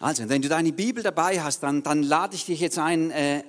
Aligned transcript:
Also, 0.00 0.28
wenn 0.28 0.42
du 0.42 0.48
deine 0.48 0.72
Bibel 0.72 1.02
dabei 1.02 1.42
hast, 1.42 1.64
dann, 1.64 1.82
dann 1.82 2.04
lade 2.04 2.36
ich 2.36 2.46
dich 2.46 2.60
jetzt 2.60 2.78
ein, 2.78 3.10
äh, 3.10 3.42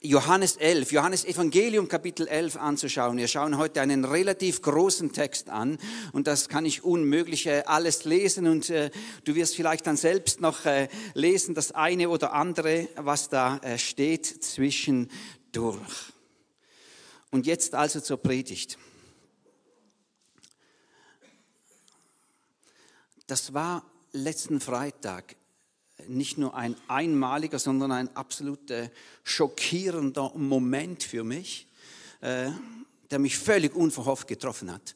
Johannes 0.00 0.56
11, 0.56 0.92
Johannes 0.92 1.24
Evangelium 1.24 1.88
Kapitel 1.88 2.26
11 2.26 2.56
anzuschauen. 2.56 3.16
Wir 3.16 3.28
schauen 3.28 3.56
heute 3.56 3.80
einen 3.80 4.04
relativ 4.04 4.60
großen 4.60 5.12
Text 5.12 5.48
an 5.48 5.78
und 6.12 6.26
das 6.26 6.50
kann 6.50 6.66
ich 6.66 6.84
unmöglich 6.84 7.46
äh, 7.46 7.62
alles 7.64 8.04
lesen 8.04 8.46
und 8.46 8.68
äh, 8.68 8.90
du 9.22 9.34
wirst 9.34 9.56
vielleicht 9.56 9.86
dann 9.86 9.96
selbst 9.96 10.42
noch 10.42 10.66
äh, 10.66 10.88
lesen, 11.14 11.54
das 11.54 11.72
eine 11.72 12.10
oder 12.10 12.34
andere, 12.34 12.88
was 12.96 13.30
da 13.30 13.58
äh, 13.58 13.78
steht 13.78 14.26
zwischendurch. 14.26 16.12
Und 17.30 17.46
jetzt 17.46 17.74
also 17.74 18.00
zur 18.00 18.18
Predigt. 18.18 18.78
Das 23.26 23.54
war 23.54 23.86
letzten 24.12 24.60
Freitag 24.60 25.36
nicht 26.08 26.38
nur 26.38 26.54
ein 26.54 26.76
einmaliger, 26.88 27.58
sondern 27.58 27.92
ein 27.92 28.16
absolut 28.16 28.72
schockierender 29.22 30.32
Moment 30.34 31.02
für 31.02 31.24
mich, 31.24 31.66
äh, 32.20 32.50
der 33.10 33.18
mich 33.18 33.38
völlig 33.38 33.74
unverhofft 33.74 34.26
getroffen 34.26 34.72
hat. 34.72 34.94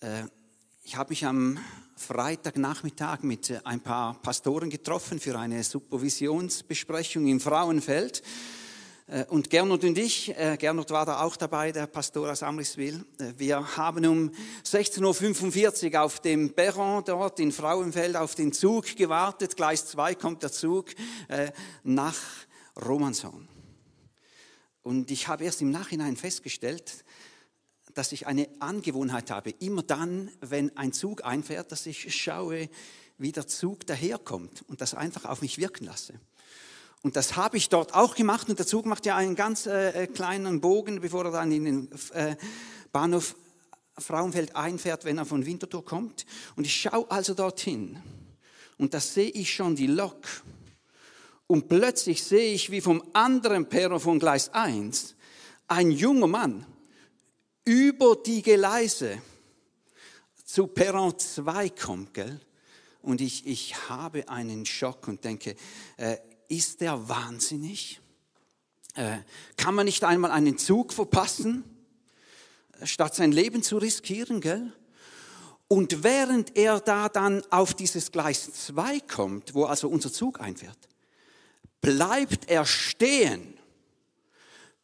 Äh, 0.00 0.24
ich 0.84 0.96
habe 0.96 1.10
mich 1.10 1.24
am 1.24 1.58
Freitagnachmittag 1.96 3.22
mit 3.22 3.50
äh, 3.50 3.60
ein 3.64 3.80
paar 3.80 4.20
Pastoren 4.20 4.70
getroffen 4.70 5.20
für 5.20 5.38
eine 5.38 5.62
Supervisionsbesprechung 5.64 7.26
im 7.26 7.40
Frauenfeld. 7.40 8.22
Äh, 9.10 9.24
und 9.28 9.50
Gernot 9.50 9.82
und 9.82 9.98
ich, 9.98 10.36
äh, 10.38 10.56
Gernot 10.56 10.90
war 10.90 11.04
da 11.04 11.22
auch 11.22 11.36
dabei, 11.36 11.72
der 11.72 11.88
Pastor 11.88 12.30
aus 12.30 12.44
Amriswil, 12.44 13.04
äh, 13.18 13.32
wir 13.36 13.76
haben 13.76 14.06
um 14.06 14.30
16.45 14.64 15.94
Uhr 15.94 16.02
auf 16.02 16.20
dem 16.20 16.54
Perron 16.54 17.02
dort 17.04 17.40
in 17.40 17.50
Frauenfeld 17.50 18.14
auf 18.16 18.36
den 18.36 18.52
Zug 18.52 18.96
gewartet. 18.96 19.56
Gleis 19.56 19.86
2 19.86 20.14
kommt 20.14 20.42
der 20.42 20.52
Zug 20.52 20.90
nach 21.82 22.16
Romanshorn. 22.84 23.48
Und 24.82 25.10
ich 25.10 25.28
habe 25.28 25.44
erst 25.44 25.60
im 25.60 25.70
Nachhinein 25.70 26.16
festgestellt, 26.16 27.04
dass 27.94 28.12
ich 28.12 28.26
eine 28.26 28.48
Angewohnheit 28.60 29.30
habe, 29.30 29.50
immer 29.50 29.82
dann, 29.82 30.30
wenn 30.40 30.76
ein 30.76 30.92
Zug 30.92 31.24
einfährt, 31.24 31.72
dass 31.72 31.86
ich 31.86 32.14
schaue, 32.14 32.68
wie 33.18 33.32
der 33.32 33.46
Zug 33.46 33.86
daherkommt 33.86 34.62
und 34.68 34.80
das 34.80 34.94
einfach 34.94 35.24
auf 35.24 35.42
mich 35.42 35.58
wirken 35.58 35.84
lasse. 35.86 36.20
Und 37.02 37.16
das 37.16 37.36
habe 37.36 37.56
ich 37.56 37.68
dort 37.68 37.94
auch 37.94 38.14
gemacht 38.14 38.48
und 38.48 38.58
der 38.58 38.66
Zug 38.66 38.84
macht 38.84 39.06
ja 39.06 39.16
einen 39.16 39.34
ganz 39.34 39.66
äh, 39.66 40.06
kleinen 40.06 40.60
Bogen, 40.60 41.00
bevor 41.00 41.24
er 41.24 41.30
dann 41.30 41.50
in 41.50 41.64
den 41.64 41.88
äh, 42.12 42.36
Bahnhof 42.92 43.36
Frauenfeld 43.96 44.54
einfährt, 44.56 45.04
wenn 45.04 45.18
er 45.18 45.24
von 45.24 45.46
Winterthur 45.46 45.84
kommt. 45.84 46.26
Und 46.56 46.66
ich 46.66 46.74
schaue 46.74 47.10
also 47.10 47.34
dorthin 47.34 47.98
und 48.76 48.94
da 48.94 49.00
sehe 49.00 49.30
ich 49.30 49.52
schon 49.52 49.76
die 49.76 49.86
Lok. 49.86 50.26
Und 51.46 51.68
plötzlich 51.68 52.22
sehe 52.22 52.52
ich, 52.52 52.70
wie 52.70 52.80
vom 52.80 53.02
anderen 53.12 53.68
Perron 53.68 54.00
von 54.00 54.18
Gleis 54.18 54.52
1 54.54 55.16
ein 55.68 55.90
junger 55.90 56.26
Mann 56.26 56.66
über 57.64 58.16
die 58.16 58.42
Gleise 58.42 59.20
zu 60.44 60.66
Perron 60.66 61.18
2 61.18 61.70
kommt. 61.70 62.14
Gell? 62.14 62.40
Und 63.02 63.20
ich, 63.20 63.46
ich 63.46 63.88
habe 63.88 64.28
einen 64.28 64.66
Schock 64.66 65.08
und 65.08 65.24
denke, 65.24 65.56
äh, 65.96 66.18
ist 66.50 66.80
der 66.80 67.08
wahnsinnig? 67.08 68.00
Äh, 68.94 69.18
kann 69.56 69.74
man 69.74 69.86
nicht 69.86 70.04
einmal 70.04 70.30
einen 70.30 70.58
Zug 70.58 70.92
verpassen, 70.92 71.64
statt 72.82 73.14
sein 73.14 73.32
Leben 73.32 73.62
zu 73.62 73.78
riskieren, 73.78 74.40
gell? 74.40 74.72
Und 75.68 76.02
während 76.02 76.56
er 76.56 76.80
da 76.80 77.08
dann 77.08 77.42
auf 77.50 77.74
dieses 77.74 78.10
Gleis 78.10 78.52
2 78.66 79.00
kommt, 79.00 79.54
wo 79.54 79.64
also 79.64 79.88
unser 79.88 80.12
Zug 80.12 80.40
einfährt, 80.40 80.88
bleibt 81.80 82.50
er 82.50 82.66
stehen, 82.66 83.54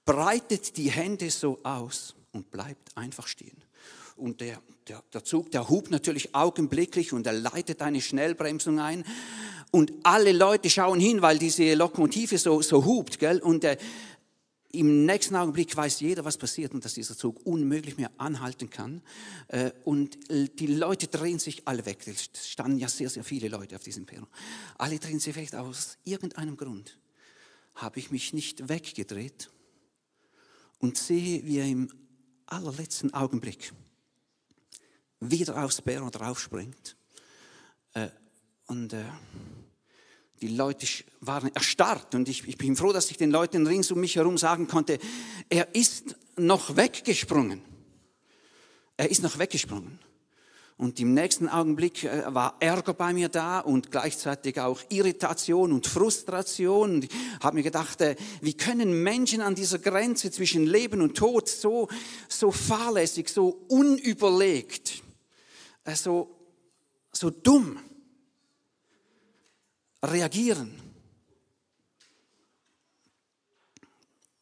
breitet 0.05 0.77
die 0.77 0.91
Hände 0.91 1.29
so 1.31 1.59
aus 1.65 2.15
und 2.31 2.53
bleibt 2.53 2.97
einfach 2.97 3.27
stehen. 3.27 3.57
Und 4.15 4.41
der, 4.41 4.63
der, 4.87 5.03
der 5.13 5.25
Zug, 5.25 5.51
der 5.51 5.69
hupt 5.69 5.91
natürlich 5.91 6.35
augenblicklich 6.37 7.13
und 7.13 7.27
er 7.27 7.33
leitet 7.33 7.83
eine 7.83 8.01
Schnellbremsung 8.01 8.79
ein. 8.79 9.05
Und 9.71 9.93
alle 10.05 10.33
Leute 10.33 10.71
schauen 10.71 11.01
hin, 11.01 11.23
weil 11.23 11.39
diese 11.39 11.75
Lokomotive 11.75 12.39
so, 12.39 12.63
so 12.63 12.85
hupt, 12.85 13.19
gell? 13.19 13.41
Und 13.41 13.65
äh, 13.65 13.77
im 14.73 15.07
nächsten 15.07 15.37
Augenblick 15.37 15.75
weiß 15.77 16.01
jeder, 16.01 16.25
was 16.25 16.37
passiert 16.37 16.75
und 16.75 16.85
dass 16.85 16.95
dieser 16.95 17.17
Zug 17.17 17.45
unmöglich 17.45 17.97
mehr 17.97 18.11
anhalten 18.19 18.71
kann. 18.71 19.03
Äh, 19.49 19.71
und 19.85 20.19
die 20.29 20.67
Leute 20.67 21.09
drehen 21.09 21.39
sich 21.39 21.67
alle 21.67 21.85
weg. 21.87 22.07
Es 22.07 22.31
standen 22.51 22.79
ja 22.79 22.89
sehr, 22.89 23.11
sehr 23.11 23.25
viele 23.25 23.49
Leute 23.49 23.77
auf 23.77 23.83
diesem 23.83 24.07
Perron. 24.07 24.29
Alle 24.79 24.99
drehen 24.99 25.19
sich 25.19 25.35
weg 25.37 25.55
aus 25.55 25.99
irgendeinem 26.05 26.57
Grund. 26.57 26.99
Habe 27.75 27.99
ich 27.99 28.11
mich 28.11 28.33
nicht 28.33 28.69
weggedreht 28.69 29.51
und 30.79 30.99
sehe, 30.99 31.45
wie 31.45 31.59
er 31.59 31.67
im 31.67 31.89
allerletzten 32.47 33.13
Augenblick 33.13 33.73
wieder 35.21 35.65
aufs 35.65 35.83
Perron 35.83 36.11
draufspringt 36.11 36.97
äh, 37.95 38.09
und 38.67 38.93
äh, 38.93 39.05
die 40.43 40.49
Leute 40.49 40.87
waren 41.21 41.55
erstarrt 41.55 42.15
und 42.15 42.29
ich, 42.29 42.47
ich 42.47 42.59
bin 42.59 42.77
froh, 42.77 42.93
dass 42.93 43.11
ich 43.11 43.17
den 43.17 43.31
Leuten 43.31 43.67
rings 43.67 43.91
um 43.91 44.01
mich 44.01 44.17
herum 44.17 44.37
sagen 44.37 44.69
konnte, 44.69 44.99
er 45.49 45.75
ist 45.75 46.17
noch 46.37 46.77
weggesprungen. 46.77 47.63
Er 48.97 49.11
ist 49.11 49.23
noch 49.23 49.39
weggesprungen. 49.39 49.99
Und 50.79 51.01
im 51.01 51.15
nächsten 51.15 51.49
Augenblick 51.49 52.05
äh, 52.05 52.23
war 52.35 52.57
Ärger 52.61 52.93
bei 52.93 53.15
mir 53.15 53.31
da 53.31 53.61
und 53.61 53.91
gleichzeitig 53.91 54.61
auch 54.61 54.79
Irritation 54.91 55.73
und 55.73 55.87
Frustration. 55.87 56.97
Und 56.97 57.05
ich 57.05 57.11
habe 57.41 57.57
mir 57.57 57.63
gedacht, 57.63 58.03
äh, 58.03 58.15
wie 58.43 58.53
können 58.53 59.03
Menschen 59.03 59.41
an 59.41 59.55
dieser 59.55 59.79
Grenze 59.79 60.31
zwischen 60.31 60.67
Leben 60.67 61.01
und 61.01 61.17
Tod 61.17 61.49
so, 61.49 61.89
so 62.29 62.51
fahrlässig, 62.51 63.31
so 63.31 63.65
unüberlegt, 63.69 65.03
äh, 65.85 65.95
so, 65.95 66.37
so 67.11 67.31
dumm 67.31 67.79
reagieren. 70.03 70.87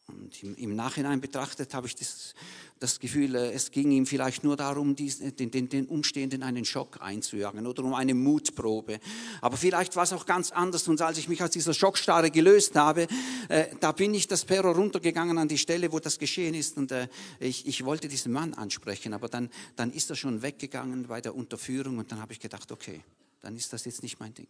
Und 0.06 0.58
im, 0.58 0.76
Nachhinein 0.76 1.20
betrachtet 1.20 1.74
habe 1.74 1.86
ich 1.86 1.96
das, 1.96 2.34
das, 2.78 3.00
Gefühl, 3.00 3.34
äh, 3.34 3.52
es 3.52 3.70
ging 3.70 3.90
ihm 3.90 4.06
vielleicht 4.06 4.44
nur 4.44 4.56
darum, 4.56 4.94
den, 4.94 5.36
den, 5.50 5.68
den 5.68 5.86
Umstehenden 5.86 6.42
einen 6.42 6.64
Schock 6.64 7.00
einzujagen 7.00 7.66
oder 7.66 7.84
um 7.84 7.94
eine 7.94 8.14
Mutprobe. 8.14 9.00
Aber 9.40 9.56
vielleicht 9.56 9.96
war 9.96 10.04
es 10.04 10.12
auch 10.12 10.26
ganz 10.26 10.52
anders. 10.52 10.86
Und 10.88 11.00
als 11.00 11.18
ich 11.18 11.28
mich 11.28 11.42
aus 11.42 11.50
dieser 11.50 11.74
Schockstarre 11.74 12.30
gelöst 12.30 12.76
habe, 12.76 13.06
äh, 13.48 13.66
da 13.80 13.92
bin 13.92 14.14
ich 14.14 14.28
das 14.28 14.44
Perro 14.44 14.72
runtergegangen 14.72 15.38
an 15.38 15.48
die 15.48 15.58
Stelle, 15.58 15.90
wo 15.90 15.98
das 15.98 16.18
geschehen 16.18 16.54
ist. 16.54 16.76
Und 16.76 16.92
äh, 16.92 17.08
ich, 17.40 17.66
ich 17.66 17.84
wollte 17.84 18.08
diesen 18.08 18.32
Mann 18.32 18.54
ansprechen, 18.54 19.14
aber 19.14 19.28
dann, 19.28 19.50
dann 19.76 19.92
ist 19.92 20.10
er 20.10 20.16
schon 20.16 20.42
weggegangen 20.42 21.06
bei 21.08 21.20
der 21.20 21.34
Unterführung. 21.34 21.98
Und 21.98 22.12
dann 22.12 22.20
habe 22.20 22.32
ich 22.32 22.40
gedacht, 22.40 22.70
okay, 22.70 23.02
dann 23.40 23.56
ist 23.56 23.72
das 23.72 23.84
jetzt 23.84 24.02
nicht 24.02 24.20
mein 24.20 24.34
Ding. 24.34 24.48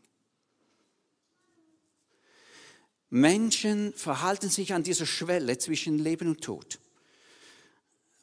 Menschen 3.14 3.94
verhalten 3.94 4.50
sich 4.50 4.74
an 4.74 4.82
dieser 4.82 5.06
Schwelle 5.06 5.56
zwischen 5.56 6.00
Leben 6.00 6.26
und 6.26 6.42
Tod 6.42 6.80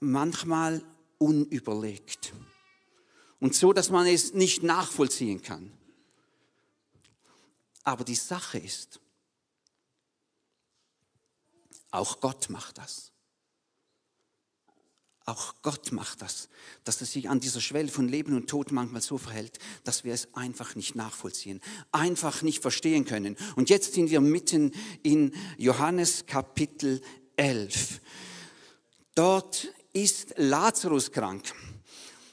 manchmal 0.02 0.84
unüberlegt 1.18 2.34
und 3.40 3.56
so, 3.56 3.72
dass 3.72 3.90
man 3.90 4.06
es 4.06 4.34
nicht 4.34 4.64
nachvollziehen 4.64 5.42
kann. 5.42 5.72
Aber 7.84 8.04
die 8.04 8.16
Sache 8.16 8.58
ist, 8.58 9.00
auch 11.92 12.20
Gott 12.20 12.50
macht 12.50 12.78
das. 12.78 13.11
Auch 15.32 15.54
Gott 15.62 15.94
macht 15.94 16.22
das, 16.22 16.50
dass 16.84 17.00
er 17.00 17.08
sich 17.08 17.30
an 17.30 17.40
dieser 17.40 17.62
Schwelle 17.62 17.88
von 17.88 18.10
Leben 18.10 18.36
und 18.36 18.50
Tod 18.50 18.74
manchmal 18.74 19.02
so 19.02 19.18
verhält, 19.18 19.60
dass 19.86 20.04
wir 20.04 20.14
es 20.14 20.28
einfach 20.34 20.76
nicht 20.76 20.96
nachvollziehen, 20.96 21.62
einfach 21.94 22.42
nicht 22.42 22.62
verstehen 22.62 23.06
können. 23.06 23.38
Und 23.56 23.70
jetzt 23.70 23.94
sind 23.94 24.10
wir 24.10 24.20
mitten 24.20 24.74
in 25.04 25.34
Johannes 25.58 26.26
Kapitel 26.26 27.02
11. 27.38 28.02
Dort 29.16 29.70
ist 29.94 30.34
Lazarus 30.36 31.14
krank. 31.14 31.54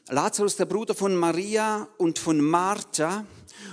Lazarus, 0.09 0.57
der 0.57 0.67
Bruder 0.67 0.97
von 0.97 1.15
Maria 1.15 1.87
und 1.99 2.19
von 2.19 2.41
Martha, 2.41 3.25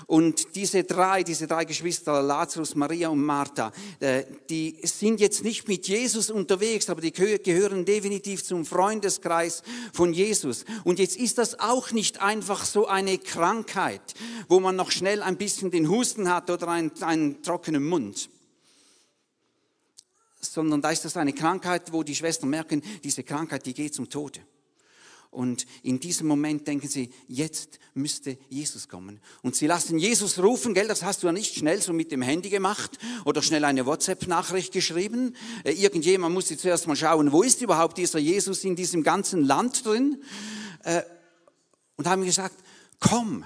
und 0.08 0.56
diese 0.56 0.84
drei, 0.84 1.24
diese 1.24 1.48
drei 1.48 1.66
Geschwister, 1.66 2.22
Lazarus, 2.22 2.76
Maria 2.76 3.10
und 3.10 3.24
Martha, 3.24 3.72
äh, 4.00 4.24
die 4.50 4.78
sind 4.84 5.20
jetzt 5.20 5.44
nicht 5.44 5.68
mit 5.68 5.88
Jesus 5.88 6.30
unterwegs, 6.30 6.90
aber 6.90 7.02
die 7.02 7.12
gehören 7.12 7.86
definitiv 7.86 8.44
zum 8.44 8.66
Freundeskreis 8.66 9.64
von 9.94 10.14
Jesus. 10.14 10.66
Und 10.84 11.00
jetzt 11.00 11.18
ist 11.18 11.38
das 11.38 11.60
auch 11.60 11.92
nicht 11.92 12.22
einfach 12.22 12.66
so 12.66 12.88
eine 12.88 13.18
Krankheit, 13.18 14.14
wo 14.48 14.60
man 14.60 14.76
noch 14.76 14.92
schnell 14.92 15.22
ein 15.22 15.38
bisschen 15.38 15.72
den 15.72 15.90
Husten 15.90 16.30
hat 16.30 16.50
oder 16.50 16.68
einen, 16.68 16.92
einen 17.02 17.42
trockenen 17.42 17.84
Mund 17.84 18.30
sondern 20.42 20.80
da 20.80 20.92
ist 20.92 21.04
das 21.04 21.18
eine 21.18 21.34
Krankheit, 21.34 21.92
wo 21.92 22.04
die 22.04 22.16
Schwestern 22.16 22.50
merken, 22.50 22.84
diese 23.04 23.24
Krankheit, 23.24 23.66
die 23.66 23.74
geht 23.74 23.96
zum 23.96 24.10
Tode. 24.10 24.42
Und 25.36 25.66
in 25.84 26.00
diesem 26.00 26.28
Moment 26.28 26.66
denken 26.66 26.88
sie, 26.88 27.12
jetzt 27.28 27.80
müsste 27.94 28.38
Jesus 28.50 28.88
kommen. 28.88 29.20
Und 29.42 29.56
sie 29.56 29.68
lassen 29.68 30.00
Jesus 30.00 30.40
rufen, 30.40 30.74
gell, 30.74 30.88
das 30.88 31.04
hast 31.04 31.22
du 31.22 31.28
ja 31.28 31.34
nicht 31.34 31.56
schnell 31.56 31.82
so 31.82 31.92
mit 31.92 32.12
dem 32.12 32.22
Handy 32.22 32.50
gemacht 32.50 32.98
oder 33.26 33.42
schnell 33.42 33.66
eine 33.66 33.86
WhatsApp-Nachricht 33.86 34.72
geschrieben. 34.72 35.36
Äh, 35.66 35.74
irgendjemand 35.74 36.34
musste 36.34 36.58
zuerst 36.58 36.88
mal 36.88 36.96
schauen, 36.96 37.34
wo 37.34 37.44
ist 37.44 37.62
überhaupt 37.62 37.98
dieser 37.98 38.18
Jesus 38.18 38.64
in 38.64 38.78
diesem 38.78 39.04
ganzen 39.04 39.44
Land 39.44 39.86
drin? 39.86 40.24
Äh, 40.84 41.04
und 41.98 42.08
haben 42.08 42.24
gesagt, 42.24 42.56
komm, 43.00 43.46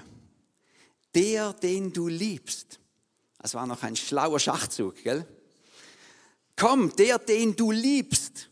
der, 1.14 1.52
den 1.54 1.92
du 1.92 2.06
liebst. 2.06 2.78
Das 3.38 3.54
war 3.54 3.66
noch 3.66 3.82
ein 3.82 3.96
schlauer 3.96 4.38
Schachzug, 4.38 5.02
gell? 5.02 5.26
Komm, 6.54 6.94
der, 6.94 7.18
den 7.18 7.56
du 7.56 7.72
liebst, 7.72 8.48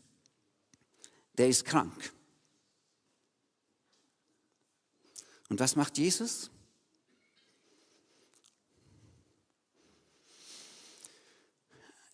der 1.37 1.47
ist 1.47 1.63
krank. 1.63 2.11
Und 5.49 5.59
was 5.59 5.75
macht 5.75 5.97
Jesus? 5.97 6.51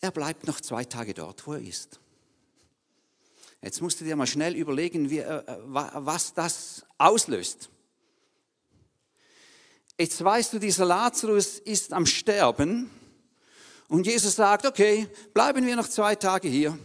Er 0.02 0.12
bleibt 0.12 0.48
noch 0.48 0.62
zwei 0.62 0.86
Tage 0.86 1.14
dort, 1.14 1.46
wo 1.46 1.54
er 1.54 1.62
ist. 1.62 2.00
Jetzt 3.62 3.82
musst 3.82 4.00
du 4.00 4.06
dir 4.06 4.16
mal 4.16 4.28
schnell 4.28 4.56
überlegen, 4.56 5.10
wie, 5.10 5.20
äh, 5.20 5.44
was 5.68 6.34
das 6.34 6.86
auslöst. 6.98 7.70
Jetzt 9.98 10.24
weißt 10.24 10.54
du, 10.54 10.60
dieser 10.60 10.86
Lazarus 10.86 11.58
ist 11.60 11.92
am 11.92 12.06
Sterben 12.06 12.92
und 13.88 14.06
Jesus 14.06 14.36
sagt, 14.36 14.66
okay, 14.66 15.08
bleiben 15.34 15.66
wir 15.66 15.76
noch 15.76 15.88
zwei 15.88 16.16
Tage 16.16 16.48
hier. 16.48 16.78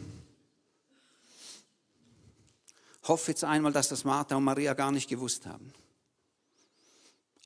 Hoffe 3.03 3.33
jetzt 3.33 3.45
einmal, 3.45 3.73
dass 3.73 3.89
das 3.89 4.05
Martha 4.05 4.37
und 4.37 4.45
Maria 4.45 4.75
gar 4.75 4.93
nicht 4.93 5.09
gewusst 5.09 5.45
haben. 5.45 5.73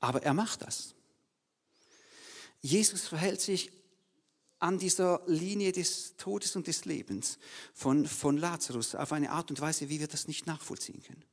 Aber 0.05 0.21
er 0.21 0.35
macht 0.35 0.61
das. 0.61 0.93
Jesus 2.61 3.07
verhält 3.07 3.41
sich 3.41 3.71
an 4.59 4.77
dieser 4.77 5.23
Linie 5.25 5.71
des 5.71 6.15
Todes 6.17 6.55
und 6.55 6.67
des 6.67 6.85
Lebens 6.85 7.39
von, 7.73 8.05
von 8.05 8.37
Lazarus 8.37 8.93
auf 8.93 9.11
eine 9.13 9.31
Art 9.31 9.49
und 9.49 9.59
Weise, 9.59 9.89
wie 9.89 9.99
wir 9.99 10.07
das 10.07 10.27
nicht 10.27 10.45
nachvollziehen 10.45 11.01
können. 11.01 11.25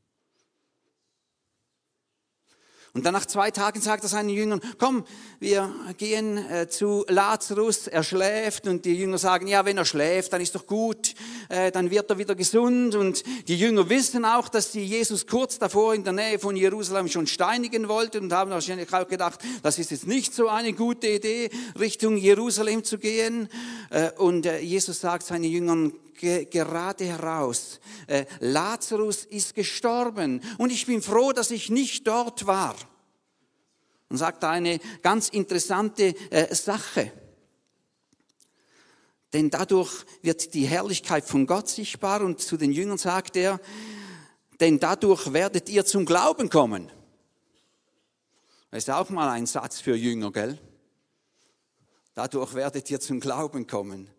Und 2.94 3.06
dann 3.06 3.14
nach 3.14 3.24
zwei 3.24 3.50
Tagen 3.50 3.80
sagt 3.80 4.02
er 4.02 4.10
seinen 4.10 4.28
Jüngern, 4.28 4.60
komm, 4.76 5.04
wir 5.40 5.72
gehen 5.96 6.36
äh, 6.36 6.68
zu 6.68 7.06
Lazarus, 7.08 7.86
er 7.86 8.02
schläft. 8.02 8.66
Und 8.66 8.84
die 8.84 8.94
Jünger 8.94 9.16
sagen, 9.16 9.46
ja, 9.46 9.64
wenn 9.64 9.78
er 9.78 9.86
schläft, 9.86 10.34
dann 10.34 10.42
ist 10.42 10.54
doch 10.54 10.66
gut, 10.66 11.14
äh, 11.48 11.72
dann 11.72 11.90
wird 11.90 12.10
er 12.10 12.18
wieder 12.18 12.34
gesund. 12.34 12.94
Und 12.94 13.22
die 13.48 13.56
Jünger 13.56 13.88
wissen 13.88 14.26
auch, 14.26 14.50
dass 14.50 14.72
sie 14.72 14.84
Jesus 14.84 15.26
kurz 15.26 15.58
davor 15.58 15.94
in 15.94 16.04
der 16.04 16.12
Nähe 16.12 16.38
von 16.38 16.54
Jerusalem 16.54 17.08
schon 17.08 17.26
steinigen 17.26 17.88
wollten 17.88 18.24
und 18.24 18.32
haben 18.34 18.50
wahrscheinlich 18.50 18.92
auch 18.92 19.08
gedacht, 19.08 19.40
das 19.62 19.78
ist 19.78 19.90
jetzt 19.90 20.06
nicht 20.06 20.34
so 20.34 20.48
eine 20.48 20.74
gute 20.74 21.08
Idee, 21.08 21.48
Richtung 21.80 22.18
Jerusalem 22.18 22.84
zu 22.84 22.98
gehen. 22.98 23.48
Äh, 23.88 24.10
und 24.18 24.44
äh, 24.44 24.58
Jesus 24.58 25.00
sagt 25.00 25.24
seinen 25.24 25.44
Jüngern, 25.44 25.94
gerade 26.14 27.04
heraus, 27.04 27.80
äh, 28.06 28.26
Lazarus 28.40 29.24
ist 29.24 29.54
gestorben 29.54 30.40
und 30.58 30.70
ich 30.70 30.86
bin 30.86 31.02
froh, 31.02 31.32
dass 31.32 31.50
ich 31.50 31.70
nicht 31.70 32.06
dort 32.06 32.46
war. 32.46 32.76
Und 34.08 34.18
sagt 34.18 34.44
eine 34.44 34.78
ganz 35.00 35.30
interessante 35.30 36.14
äh, 36.30 36.54
Sache. 36.54 37.10
Denn 39.32 39.48
dadurch 39.48 40.04
wird 40.20 40.52
die 40.52 40.66
Herrlichkeit 40.66 41.24
von 41.24 41.46
Gott 41.46 41.68
sichtbar 41.68 42.20
und 42.20 42.40
zu 42.40 42.56
den 42.56 42.72
Jüngern 42.72 42.98
sagt 42.98 43.36
er, 43.36 43.60
denn 44.60 44.78
dadurch 44.78 45.32
werdet 45.32 45.68
ihr 45.68 45.84
zum 45.84 46.04
Glauben 46.04 46.50
kommen. 46.50 46.90
Das 48.70 48.84
ist 48.84 48.90
auch 48.90 49.10
mal 49.10 49.28
ein 49.30 49.46
Satz 49.46 49.80
für 49.80 49.96
Jünger, 49.96 50.30
gell? 50.30 50.58
Dadurch 52.14 52.54
werdet 52.54 52.90
ihr 52.90 53.00
zum 53.00 53.20
Glauben 53.20 53.66
kommen. 53.66 54.10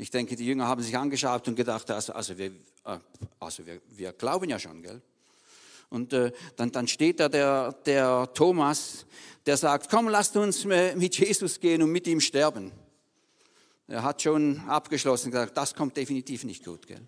Ich 0.00 0.10
denke, 0.10 0.36
die 0.36 0.46
Jünger 0.46 0.68
haben 0.68 0.80
sich 0.80 0.96
angeschaut 0.96 1.48
und 1.48 1.56
gedacht, 1.56 1.90
also, 1.90 2.12
also, 2.12 2.38
wir, 2.38 2.52
äh, 2.84 2.98
also 3.40 3.66
wir, 3.66 3.80
wir 3.90 4.12
glauben 4.12 4.48
ja 4.48 4.58
schon, 4.58 4.80
gell? 4.80 5.02
Und 5.90 6.12
äh, 6.12 6.30
dann, 6.54 6.70
dann 6.70 6.86
steht 6.86 7.18
da 7.18 7.28
der, 7.28 7.72
der 7.84 8.32
Thomas, 8.32 9.06
der 9.44 9.56
sagt, 9.56 9.90
komm, 9.90 10.08
lasst 10.08 10.36
uns 10.36 10.64
mit 10.64 11.18
Jesus 11.18 11.58
gehen 11.58 11.82
und 11.82 11.90
mit 11.90 12.06
ihm 12.06 12.20
sterben. 12.20 12.70
Er 13.88 14.02
hat 14.02 14.22
schon 14.22 14.60
abgeschlossen 14.68 15.32
gesagt, 15.32 15.56
das 15.56 15.74
kommt 15.74 15.96
definitiv 15.96 16.44
nicht 16.44 16.64
gut, 16.64 16.86
gell? 16.86 17.00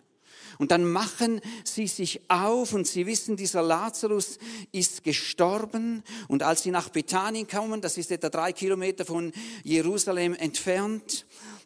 Und 0.58 0.72
dann 0.72 0.90
machen 0.90 1.40
sie 1.64 1.86
sich 1.86 2.20
auf 2.28 2.74
und 2.74 2.86
sie 2.86 3.06
wissen, 3.06 3.36
dieser 3.36 3.62
Lazarus 3.62 4.38
ist 4.72 5.04
gestorben. 5.04 6.02
Und 6.28 6.42
als 6.42 6.64
sie 6.64 6.70
nach 6.70 6.90
Bethanien 6.90 7.48
kommen, 7.48 7.80
das 7.80 7.96
ist 7.96 8.10
etwa 8.10 8.28
drei 8.28 8.52
Kilometer 8.52 9.06
von 9.06 9.32
Jerusalem 9.62 10.34
entfernt, 10.34 11.24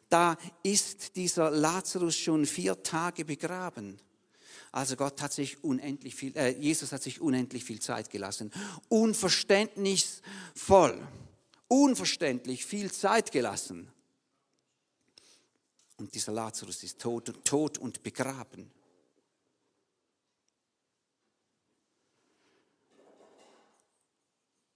da 0.08 0.36
ist 0.62 1.16
dieser 1.16 1.50
Lazarus 1.50 2.16
schon 2.16 2.46
vier 2.46 2.80
Tage 2.82 3.24
begraben. 3.24 3.98
Also 4.72 4.96
Gott 4.96 5.20
hat 5.22 5.32
sich 5.32 5.62
unendlich 5.62 6.16
viel, 6.16 6.36
äh, 6.36 6.50
Jesus 6.50 6.92
hat 6.92 7.02
sich 7.02 7.20
unendlich 7.20 7.64
viel 7.64 7.80
Zeit 7.80 8.10
gelassen. 8.10 8.50
Unverständnisvoll, 8.88 11.06
unverständlich 11.68 12.66
viel 12.66 12.90
Zeit 12.90 13.30
gelassen. 13.30 13.88
Und 15.96 16.14
dieser 16.14 16.32
Lazarus 16.32 16.82
ist 16.82 17.00
tot, 17.00 17.32
tot 17.44 17.78
und 17.78 18.02
begraben. 18.02 18.70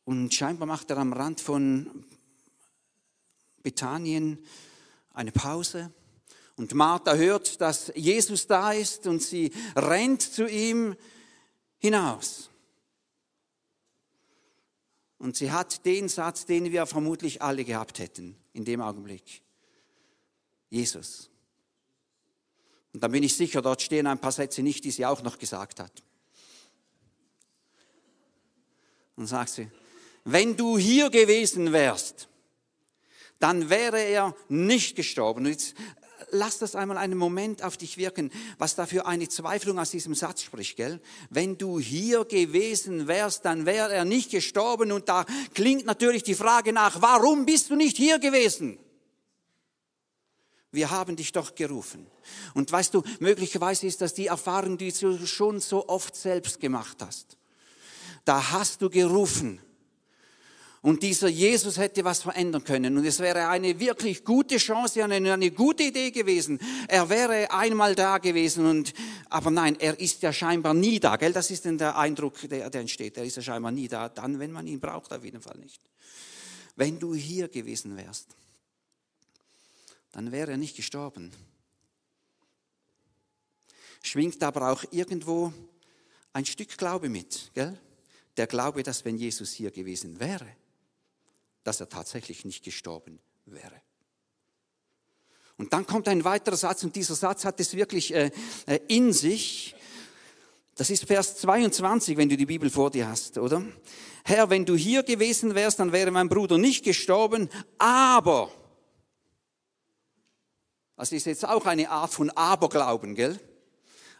Und 0.04 0.32
scheinbar 0.32 0.66
macht 0.66 0.90
er 0.90 0.98
am 0.98 1.12
Rand 1.12 1.40
von 1.40 2.04
Bethanien 3.62 4.38
eine 5.18 5.32
Pause. 5.32 5.92
Und 6.56 6.74
Martha 6.74 7.14
hört, 7.14 7.60
dass 7.60 7.92
Jesus 7.94 8.46
da 8.46 8.72
ist 8.72 9.06
und 9.06 9.20
sie 9.20 9.52
rennt 9.74 10.22
zu 10.22 10.48
ihm 10.48 10.96
hinaus. 11.78 12.50
Und 15.18 15.36
sie 15.36 15.50
hat 15.50 15.84
den 15.84 16.08
Satz, 16.08 16.46
den 16.46 16.70
wir 16.70 16.86
vermutlich 16.86 17.42
alle 17.42 17.64
gehabt 17.64 17.98
hätten 17.98 18.36
in 18.52 18.64
dem 18.64 18.80
Augenblick. 18.80 19.42
Jesus. 20.70 21.30
Und 22.92 23.02
dann 23.02 23.10
bin 23.10 23.24
ich 23.24 23.34
sicher, 23.34 23.60
dort 23.60 23.82
stehen 23.82 24.06
ein 24.06 24.20
paar 24.20 24.32
Sätze 24.32 24.62
nicht, 24.62 24.84
die 24.84 24.92
sie 24.92 25.04
auch 25.04 25.22
noch 25.22 25.38
gesagt 25.38 25.80
hat. 25.80 26.02
Und 29.16 29.26
sagt 29.26 29.50
sie, 29.50 29.68
wenn 30.24 30.56
du 30.56 30.78
hier 30.78 31.10
gewesen 31.10 31.72
wärst, 31.72 32.28
dann 33.38 33.70
wäre 33.70 34.00
er 34.00 34.34
nicht 34.48 34.96
gestorben. 34.96 35.46
Und 35.46 35.52
jetzt 35.52 35.74
lass 36.30 36.58
das 36.58 36.74
einmal 36.74 36.98
einen 36.98 37.16
Moment 37.16 37.62
auf 37.62 37.76
dich 37.76 37.96
wirken, 37.96 38.30
was 38.58 38.74
da 38.74 38.86
für 38.86 39.06
eine 39.06 39.28
Zweiflung 39.28 39.78
aus 39.78 39.90
diesem 39.90 40.14
Satz 40.14 40.42
spricht, 40.42 40.76
gell? 40.76 41.00
Wenn 41.30 41.58
du 41.58 41.78
hier 41.78 42.24
gewesen 42.24 43.06
wärst, 43.06 43.44
dann 43.44 43.66
wäre 43.66 43.92
er 43.92 44.04
nicht 44.04 44.30
gestorben. 44.30 44.92
Und 44.92 45.08
da 45.08 45.24
klingt 45.54 45.86
natürlich 45.86 46.22
die 46.22 46.34
Frage 46.34 46.72
nach, 46.72 47.00
warum 47.00 47.46
bist 47.46 47.70
du 47.70 47.76
nicht 47.76 47.96
hier 47.96 48.18
gewesen? 48.18 48.78
Wir 50.70 50.90
haben 50.90 51.16
dich 51.16 51.32
doch 51.32 51.54
gerufen. 51.54 52.06
Und 52.52 52.70
weißt 52.70 52.92
du, 52.92 53.02
möglicherweise 53.20 53.86
ist 53.86 54.02
das 54.02 54.12
die 54.12 54.26
Erfahrung, 54.26 54.76
die 54.76 54.92
du 54.92 55.26
schon 55.26 55.60
so 55.60 55.88
oft 55.88 56.14
selbst 56.14 56.60
gemacht 56.60 56.98
hast. 57.00 57.38
Da 58.24 58.52
hast 58.52 58.82
du 58.82 58.90
gerufen 58.90 59.60
und 60.88 61.02
dieser 61.02 61.28
Jesus 61.28 61.76
hätte 61.76 62.02
was 62.02 62.22
verändern 62.22 62.64
können. 62.64 62.96
Und 62.96 63.04
es 63.04 63.18
wäre 63.18 63.48
eine 63.48 63.78
wirklich 63.78 64.24
gute 64.24 64.56
Chance, 64.56 65.04
eine, 65.04 65.34
eine 65.34 65.50
gute 65.50 65.82
Idee 65.82 66.10
gewesen. 66.10 66.58
Er 66.88 67.10
wäre 67.10 67.50
einmal 67.50 67.94
da 67.94 68.16
gewesen. 68.16 68.64
Und, 68.64 68.94
aber 69.28 69.50
nein, 69.50 69.76
er 69.78 70.00
ist 70.00 70.22
ja 70.22 70.32
scheinbar 70.32 70.72
nie 70.72 70.98
da. 70.98 71.16
Gell? 71.16 71.34
Das 71.34 71.50
ist 71.50 71.66
denn 71.66 71.76
der 71.76 71.98
Eindruck, 71.98 72.36
der, 72.48 72.70
der 72.70 72.80
entsteht. 72.80 73.18
Er 73.18 73.24
ist 73.24 73.36
ja 73.36 73.42
scheinbar 73.42 73.70
nie 73.70 73.86
da. 73.86 74.08
Dann, 74.08 74.38
wenn 74.38 74.50
man 74.50 74.66
ihn 74.66 74.80
braucht, 74.80 75.12
auf 75.12 75.22
jeden 75.22 75.42
Fall 75.42 75.58
nicht. 75.58 75.82
Wenn 76.74 76.98
du 76.98 77.14
hier 77.14 77.48
gewesen 77.48 77.94
wärst, 77.98 78.28
dann 80.12 80.32
wäre 80.32 80.52
er 80.52 80.56
nicht 80.56 80.74
gestorben. 80.74 81.32
Schwingt 84.02 84.42
aber 84.42 84.72
auch 84.72 84.84
irgendwo 84.90 85.52
ein 86.32 86.46
Stück 86.46 86.78
Glaube 86.78 87.10
mit. 87.10 87.50
Gell? 87.52 87.78
Der 88.38 88.46
Glaube, 88.46 88.82
dass 88.82 89.04
wenn 89.04 89.18
Jesus 89.18 89.52
hier 89.52 89.70
gewesen 89.70 90.18
wäre, 90.18 90.46
dass 91.68 91.80
er 91.80 91.88
tatsächlich 91.90 92.46
nicht 92.46 92.64
gestorben 92.64 93.18
wäre. 93.44 93.82
Und 95.58 95.74
dann 95.74 95.86
kommt 95.86 96.08
ein 96.08 96.24
weiterer 96.24 96.56
Satz 96.56 96.82
und 96.82 96.96
dieser 96.96 97.14
Satz 97.14 97.44
hat 97.44 97.60
es 97.60 97.74
wirklich 97.74 98.14
äh, 98.14 98.30
äh 98.64 98.80
in 98.88 99.12
sich. 99.12 99.74
Das 100.76 100.88
ist 100.88 101.04
Vers 101.04 101.36
22, 101.36 102.16
wenn 102.16 102.30
du 102.30 102.38
die 102.38 102.46
Bibel 102.46 102.70
vor 102.70 102.90
dir 102.90 103.06
hast, 103.06 103.36
oder? 103.36 103.62
Herr, 104.24 104.48
wenn 104.48 104.64
du 104.64 104.76
hier 104.76 105.02
gewesen 105.02 105.54
wärst, 105.54 105.78
dann 105.78 105.92
wäre 105.92 106.10
mein 106.10 106.30
Bruder 106.30 106.56
nicht 106.56 106.84
gestorben, 106.84 107.50
aber, 107.76 108.50
das 110.96 111.12
ist 111.12 111.26
jetzt 111.26 111.46
auch 111.46 111.66
eine 111.66 111.90
Art 111.90 112.14
von 112.14 112.30
Aberglauben, 112.30 113.14
gell? 113.14 113.38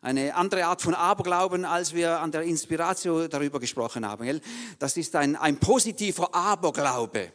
Eine 0.00 0.35
andere 0.35 0.67
Art 0.67 0.81
von 0.81 0.95
Aberglauben, 0.95 1.64
als 1.64 1.93
wir 1.93 2.21
an 2.21 2.31
der 2.31 2.43
Inspiration 2.43 3.28
darüber 3.28 3.59
gesprochen 3.59 4.07
haben. 4.07 4.40
Das 4.78 4.97
ist 4.97 5.17
ein, 5.17 5.35
ein 5.37 5.59
positiver 5.59 6.35
Aberglaube. 6.35 7.33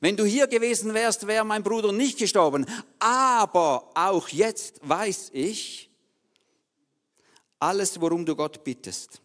Wenn 0.00 0.16
du 0.16 0.24
hier 0.24 0.48
gewesen 0.48 0.94
wärst, 0.94 1.28
wäre 1.28 1.44
mein 1.44 1.62
Bruder 1.62 1.92
nicht 1.92 2.18
gestorben. 2.18 2.66
Aber 2.98 3.90
auch 3.94 4.28
jetzt 4.28 4.80
weiß 4.82 5.30
ich, 5.32 5.88
alles, 7.60 8.00
worum 8.00 8.26
du 8.26 8.34
Gott 8.34 8.64
bittest, 8.64 9.20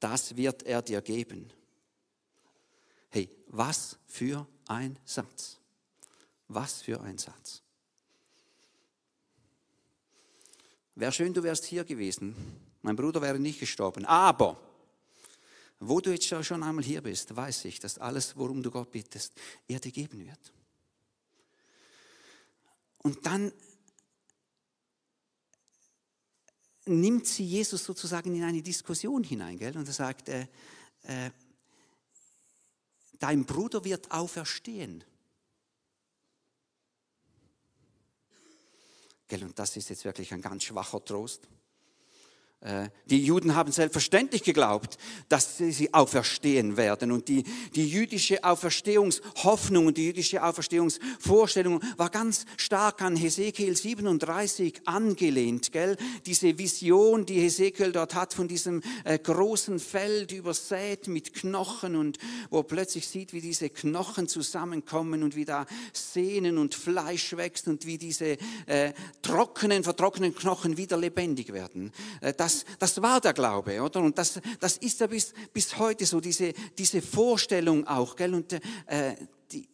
das 0.00 0.34
wird 0.34 0.62
er 0.62 0.80
dir 0.80 1.02
geben. 1.02 1.52
Hey, 3.10 3.28
was 3.48 3.98
für 4.06 4.46
ein 4.68 4.98
Satz. 5.04 5.58
Was 6.48 6.80
für 6.80 7.00
ein 7.02 7.18
Satz. 7.18 7.63
Wäre 10.96 11.12
schön, 11.12 11.34
du 11.34 11.42
wärst 11.42 11.64
hier 11.64 11.84
gewesen. 11.84 12.36
Mein 12.82 12.96
Bruder 12.96 13.20
wäre 13.20 13.38
nicht 13.38 13.58
gestorben. 13.58 14.04
Aber, 14.04 14.60
wo 15.80 16.00
du 16.00 16.12
jetzt 16.12 16.26
schon 16.26 16.62
einmal 16.62 16.84
hier 16.84 17.02
bist, 17.02 17.34
weiß 17.34 17.64
ich, 17.64 17.80
dass 17.80 17.98
alles, 17.98 18.36
worum 18.36 18.62
du 18.62 18.70
Gott 18.70 18.92
bittest, 18.92 19.32
er 19.66 19.80
dir 19.80 19.90
geben 19.90 20.24
wird. 20.24 20.52
Und 22.98 23.26
dann 23.26 23.52
nimmt 26.86 27.26
sie 27.26 27.44
Jesus 27.44 27.84
sozusagen 27.84 28.34
in 28.34 28.44
eine 28.44 28.62
Diskussion 28.62 29.24
hinein, 29.24 29.58
gell? 29.58 29.76
Und 29.76 29.88
er 29.88 29.94
sagt, 29.94 30.28
äh, 30.28 30.46
äh, 31.02 31.30
dein 33.18 33.44
Bruder 33.44 33.84
wird 33.84 34.10
auferstehen. 34.10 35.02
Und 39.32 39.58
das 39.58 39.76
ist 39.76 39.88
jetzt 39.88 40.04
wirklich 40.04 40.32
ein 40.32 40.40
ganz 40.40 40.64
schwacher 40.64 41.04
Trost. 41.04 41.48
Äh, 42.64 42.88
die 43.10 43.22
Juden 43.22 43.54
haben 43.54 43.72
selbstverständlich 43.72 44.42
geglaubt, 44.42 44.96
dass 45.28 45.58
sie 45.58 45.92
auferstehen 45.92 46.78
werden. 46.78 47.12
Und 47.12 47.28
die, 47.28 47.44
die 47.74 47.86
jüdische 47.86 48.42
Auferstehungshoffnung 48.42 49.86
und 49.86 49.98
die 49.98 50.06
jüdische 50.06 50.42
Auferstehungsvorstellung 50.42 51.82
war 51.98 52.08
ganz 52.08 52.46
stark 52.56 53.02
an 53.02 53.16
Hesekiel 53.16 53.76
37 53.76 54.80
angelehnt. 54.86 55.72
Gell? 55.72 55.98
Diese 56.24 56.56
Vision, 56.56 57.26
die 57.26 57.40
Hesekiel 57.40 57.92
dort 57.92 58.14
hat 58.14 58.32
von 58.32 58.48
diesem 58.48 58.82
äh, 59.04 59.18
großen 59.18 59.78
Feld 59.78 60.32
übersät 60.32 61.06
mit 61.06 61.34
Knochen 61.34 61.96
und 61.96 62.18
wo 62.48 62.60
er 62.60 62.64
plötzlich 62.64 63.06
sieht, 63.06 63.34
wie 63.34 63.42
diese 63.42 63.68
Knochen 63.68 64.26
zusammenkommen 64.26 65.22
und 65.22 65.36
wie 65.36 65.44
da 65.44 65.66
Sehnen 65.92 66.56
und 66.56 66.74
Fleisch 66.74 67.36
wächst 67.36 67.68
und 67.68 67.84
wie 67.84 67.98
diese 67.98 68.38
äh, 68.64 68.94
trockenen, 69.20 69.84
vertrockneten 69.84 70.34
Knochen 70.34 70.78
wieder 70.78 70.96
lebendig 70.96 71.52
werden. 71.52 71.92
Äh, 72.22 72.32
das 72.32 72.53
das, 72.54 72.64
das 72.78 73.02
war 73.02 73.20
der 73.20 73.32
Glaube, 73.32 73.80
oder? 73.80 74.00
Und 74.00 74.18
das, 74.18 74.40
das 74.60 74.76
ist 74.78 75.00
ja 75.00 75.06
bis, 75.06 75.32
bis 75.52 75.78
heute 75.78 76.06
so, 76.06 76.20
diese, 76.20 76.52
diese 76.76 77.02
Vorstellung 77.02 77.86
auch, 77.86 78.16
gell? 78.16 78.34
Und 78.34 78.52
äh, 78.52 79.14
die, 79.50 79.68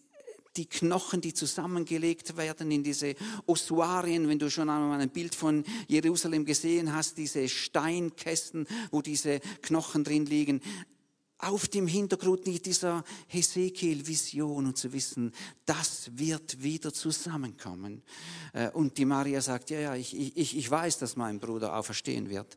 die 0.57 0.67
Knochen, 0.67 1.21
die 1.21 1.35
zusammengelegt 1.35 2.37
werden 2.37 2.71
in 2.71 2.83
diese 2.83 3.15
Ossuarien, 3.47 4.29
wenn 4.29 4.39
du 4.39 4.51
schon 4.51 4.71
einmal 4.71 5.01
ein 5.01 5.11
Bild 5.11 5.35
von 5.35 5.65
Jerusalem 5.89 6.45
gesehen 6.45 6.95
hast, 6.95 7.19
diese 7.19 7.49
Steinkästen, 7.49 8.67
wo 8.91 9.03
diese 9.03 9.41
Knochen 9.63 10.05
drin 10.05 10.27
liegen 10.27 10.61
auf 11.43 11.69
dem 11.69 11.87
Hintergrund 11.87 12.47
dieser 12.47 13.05
Hesekiel-Vision 13.29 14.67
und 14.67 14.77
zu 14.77 14.93
wissen, 14.93 15.33
das 15.65 16.11
wird 16.15 16.63
wieder 16.63 16.93
zusammenkommen. 16.93 18.03
Äh, 18.53 18.71
und 18.71 18.99
die 18.99 19.05
Maria 19.05 19.41
sagt, 19.41 19.71
ja, 19.71 19.81
ja, 19.81 19.95
ich, 19.95 20.17
ich, 20.17 20.57
ich 20.57 20.71
weiß, 20.71 20.99
dass 20.99 21.17
mein 21.17 21.41
Bruder 21.41 21.77
auferstehen 21.77 22.29
wird 22.29 22.57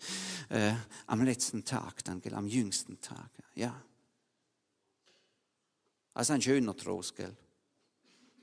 äh, 0.50 0.74
am 1.08 1.24
letzten 1.24 1.64
Tag, 1.64 2.04
dann, 2.04 2.22
gell, 2.22 2.34
am 2.34 2.48
jüngsten 2.48 3.00
Tag. 3.02 3.30
Ja. 3.56 3.82
Also 6.14 6.34
ein 6.34 6.42
schöner 6.42 6.76
Trost, 6.76 7.16
gell? 7.16 7.36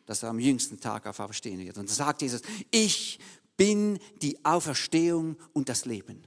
dass 0.06 0.24
er 0.24 0.30
am 0.30 0.40
jüngsten 0.40 0.80
Tag 0.80 1.06
auferstehen 1.06 1.60
wird. 1.60 1.78
Und 1.78 1.88
da 1.88 1.94
sagt 1.94 2.22
Jesus, 2.22 2.42
ich 2.70 3.20
bin 3.56 3.98
die 4.22 4.44
Auferstehung 4.44 5.36
und 5.52 5.68
das 5.68 5.84
Leben. 5.84 6.24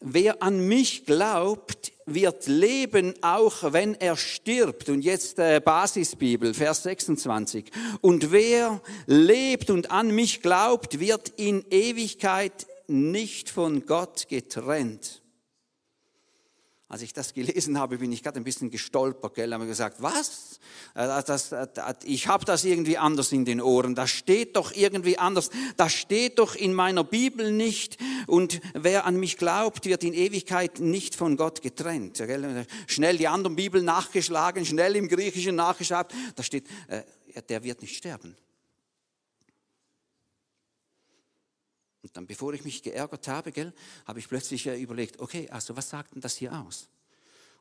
Wer 0.00 0.42
an 0.42 0.66
mich 0.66 1.06
glaubt, 1.06 1.92
wird 2.06 2.46
leben, 2.46 3.14
auch 3.20 3.72
wenn 3.72 3.94
er 3.94 4.16
stirbt. 4.16 4.88
Und 4.88 5.02
jetzt 5.02 5.38
äh, 5.38 5.60
Basisbibel, 5.62 6.54
Vers 6.54 6.84
26. 6.84 7.70
Und 8.00 8.30
wer 8.30 8.80
lebt 9.06 9.70
und 9.70 9.90
an 9.90 10.12
mich 10.12 10.40
glaubt, 10.40 11.00
wird 11.00 11.30
in 11.36 11.64
Ewigkeit 11.70 12.66
nicht 12.86 13.50
von 13.50 13.86
Gott 13.86 14.28
getrennt. 14.28 15.20
Als 16.90 17.02
ich 17.02 17.12
das 17.12 17.34
gelesen 17.34 17.78
habe, 17.78 17.98
bin 17.98 18.10
ich 18.12 18.22
gerade 18.22 18.40
ein 18.40 18.44
bisschen 18.44 18.70
gestolpert, 18.70 19.34
gell, 19.34 19.52
habe 19.52 19.66
gesagt, 19.66 20.00
was? 20.00 20.58
Äh, 20.94 21.06
das, 21.06 21.50
das, 21.50 21.96
ich 22.04 22.28
habe 22.28 22.46
das 22.46 22.64
irgendwie 22.64 22.96
anders 22.96 23.30
in 23.30 23.44
den 23.44 23.60
Ohren. 23.60 23.94
Das 23.94 24.08
steht 24.08 24.56
doch 24.56 24.72
irgendwie 24.74 25.18
anders. 25.18 25.50
Das 25.76 25.92
steht 25.92 26.38
doch 26.38 26.54
in 26.54 26.72
meiner 26.72 27.04
Bibel 27.04 27.52
nicht. 27.52 27.98
Und 28.26 28.62
wer 28.72 29.04
an 29.04 29.16
mich 29.16 29.36
glaubt, 29.36 29.84
wird 29.84 30.02
in 30.02 30.14
Ewigkeit 30.14 30.80
nicht 30.80 31.14
von 31.14 31.36
Gott 31.36 31.60
getrennt. 31.60 32.16
Gell? 32.16 32.66
Schnell 32.86 33.18
die 33.18 33.28
anderen 33.28 33.54
Bibeln 33.54 33.84
nachgeschlagen, 33.84 34.64
schnell 34.64 34.96
im 34.96 35.08
Griechischen 35.08 35.56
nachgeschaut. 35.56 36.06
Da 36.36 36.42
steht, 36.42 36.66
äh, 36.86 37.02
der 37.50 37.64
wird 37.64 37.82
nicht 37.82 37.96
sterben. 37.96 38.34
Und 42.08 42.16
dann, 42.16 42.26
bevor 42.26 42.54
ich 42.54 42.64
mich 42.64 42.82
geärgert 42.82 43.28
habe, 43.28 43.52
gell, 43.52 43.74
habe 44.06 44.18
ich 44.18 44.28
plötzlich 44.28 44.66
überlegt, 44.66 45.20
okay, 45.20 45.46
also 45.50 45.76
was 45.76 45.90
sagt 45.90 46.14
denn 46.14 46.22
das 46.22 46.36
hier 46.36 46.58
aus? 46.58 46.88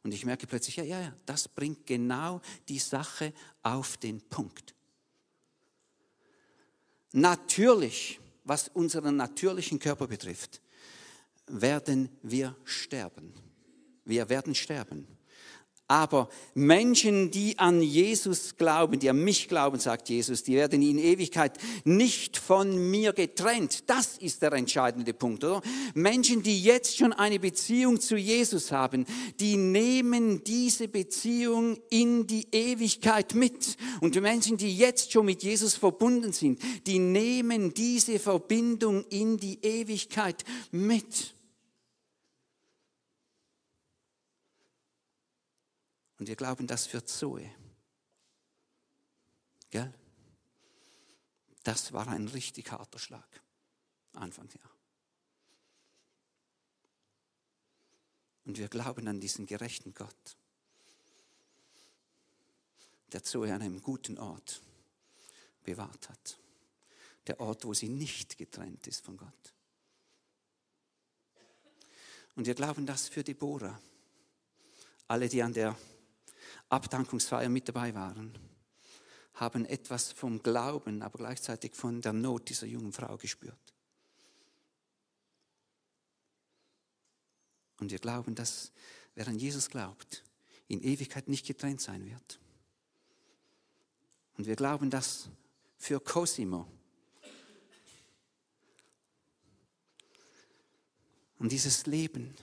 Und 0.04 0.14
ich 0.14 0.24
merke 0.24 0.48
plötzlich, 0.48 0.78
ja, 0.78 0.84
ja, 0.86 1.02
ja, 1.02 1.14
das 1.26 1.50
bringt 1.50 1.86
genau 1.86 2.40
die 2.70 2.80
Sache 2.80 3.34
auf 3.62 3.98
den 3.98 4.22
Punkt. 4.22 4.74
Natürlich, 7.12 8.22
was 8.46 8.70
unseren 8.70 9.18
natürlichen 9.18 9.80
Körper 9.80 10.08
betrifft, 10.08 10.62
werden 11.48 12.10
wir 12.22 12.56
sterben. 12.64 13.34
Wir 14.06 14.30
werden 14.30 14.56
sterben. 14.56 15.08
Aber 15.90 16.28
Menschen, 16.54 17.32
die 17.32 17.58
an 17.60 17.82
Jesus 17.82 18.58
glauben, 18.58 19.00
die 19.00 19.10
an 19.10 19.24
mich 19.24 19.48
glauben, 19.48 19.80
sagt 19.80 20.10
Jesus, 20.10 20.44
die 20.44 20.56
werden 20.56 20.82
in 20.82 20.98
Ewigkeit 20.98 21.58
nicht 21.86 22.36
von 22.36 22.92
mir 22.92 23.14
getrennt. 23.14 23.90
Das 23.90 24.18
ist 24.18 24.42
der 24.42 24.52
entscheidende 24.52 25.14
Punkt, 25.14 25.46
oder? 25.46 25.62
Menschen, 25.94 26.44
die 26.44 26.62
jetzt 26.62 26.98
schon 26.98 27.14
eine 27.14 27.40
Beziehung 27.40 28.02
zu 28.02 28.18
Jesus 28.18 28.74
haben, 28.74 29.06
die 29.40 29.56
nehmen 29.56 30.44
diese 30.44 30.90
Beziehung 30.90 31.78
in 31.90 32.28
die 32.28 32.48
Ewigkeit 32.52 33.34
mit. 33.34 33.78
Und 34.02 34.20
Menschen, 34.22 34.58
die 34.58 34.76
jetzt 34.76 35.14
schon 35.14 35.26
mit 35.26 35.42
Jesus 35.42 35.76
verbunden 35.76 36.34
sind, 36.34 36.60
die 36.86 37.00
nehmen 37.00 37.74
diese 37.74 38.20
Verbindung 38.20 39.06
in 39.10 39.38
die 39.38 39.60
Ewigkeit 39.62 40.44
mit. 40.72 41.37
Und 46.20 46.28
wir 46.28 46.36
glauben 46.36 46.68
das 46.68 46.88
für 46.88 47.06
Zoe. 47.06 47.50
Gell? 49.70 49.94
Das 51.64 51.94
war 51.94 52.08
ein 52.08 52.28
richtig 52.28 52.72
harter 52.72 53.00
Schlag. 53.00 53.42
Anfang 54.14 54.50
ja. 54.50 54.70
Und 58.46 58.58
wir 58.58 58.70
glauben 58.70 59.08
an 59.10 59.20
diesen 59.20 59.46
gerechten 59.46 59.94
Gott, 59.94 60.38
der 63.12 63.22
Zoe 63.24 63.54
an 63.54 63.62
einem 63.62 63.82
guten 63.82 64.18
Ort 64.18 64.62
bewahrt 65.64 66.08
hat. 66.10 66.40
Der 67.28 67.42
Ort, 67.42 67.66
wo 67.66 67.74
sie 67.74 67.90
nicht 67.90 68.38
getrennt 68.38 68.88
ist 68.88 69.04
von 69.04 69.18
Gott. 69.18 69.54
Und 72.36 72.46
wir 72.46 72.56
glauben 72.56 72.86
das 72.86 73.10
für 73.10 73.24
Deborah. 73.24 73.82
Alle, 75.10 75.28
die 75.28 75.44
an 75.44 75.54
der 75.54 75.78
Abdankungsfeier 76.70 77.50
mit 77.50 77.68
dabei 77.68 77.94
waren, 77.94 78.38
haben 79.36 79.66
etwas 79.66 80.12
vom 80.12 80.42
Glauben, 80.42 81.02
aber 81.02 81.18
gleichzeitig 81.18 81.76
von 81.76 82.02
der 82.02 82.14
Not 82.14 82.50
dieser 82.50 82.68
jungen 82.68 82.92
Frau 82.92 83.18
gespürt. 83.18 83.74
Und 87.80 87.92
wir 87.92 88.00
glauben, 88.00 88.34
dass 88.34 88.72
wer 89.16 89.28
an 89.28 89.38
Jesus 89.38 89.70
glaubt, 89.70 90.24
in 90.68 90.82
Ewigkeit 90.82 91.28
nicht 91.28 91.46
getrennt 91.46 91.82
sein 91.82 92.06
wird. 92.06 92.40
Und 94.38 94.48
wir 94.48 94.56
glauben, 94.56 94.90
dass 94.90 95.30
für 95.78 96.00
Cosimo 96.00 96.68
und 101.40 101.52
dieses 101.52 101.86
Leben 101.86 102.36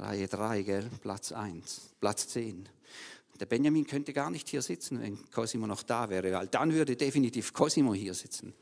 Reihe 0.00 0.28
3, 0.28 0.62
gell? 0.62 0.90
Platz 1.00 1.32
1, 1.32 1.94
Platz 2.00 2.28
10. 2.28 2.68
Der 3.38 3.46
Benjamin 3.46 3.86
könnte 3.86 4.12
gar 4.12 4.30
nicht 4.30 4.48
hier 4.48 4.62
sitzen, 4.62 5.00
wenn 5.00 5.30
Cosimo 5.30 5.66
noch 5.66 5.82
da 5.84 6.10
wäre, 6.10 6.32
weil 6.32 6.48
dann 6.48 6.72
würde 6.72 6.96
definitiv 6.96 7.52
Cosimo 7.52 7.94
hier 7.94 8.14
sitzen. 8.14 8.52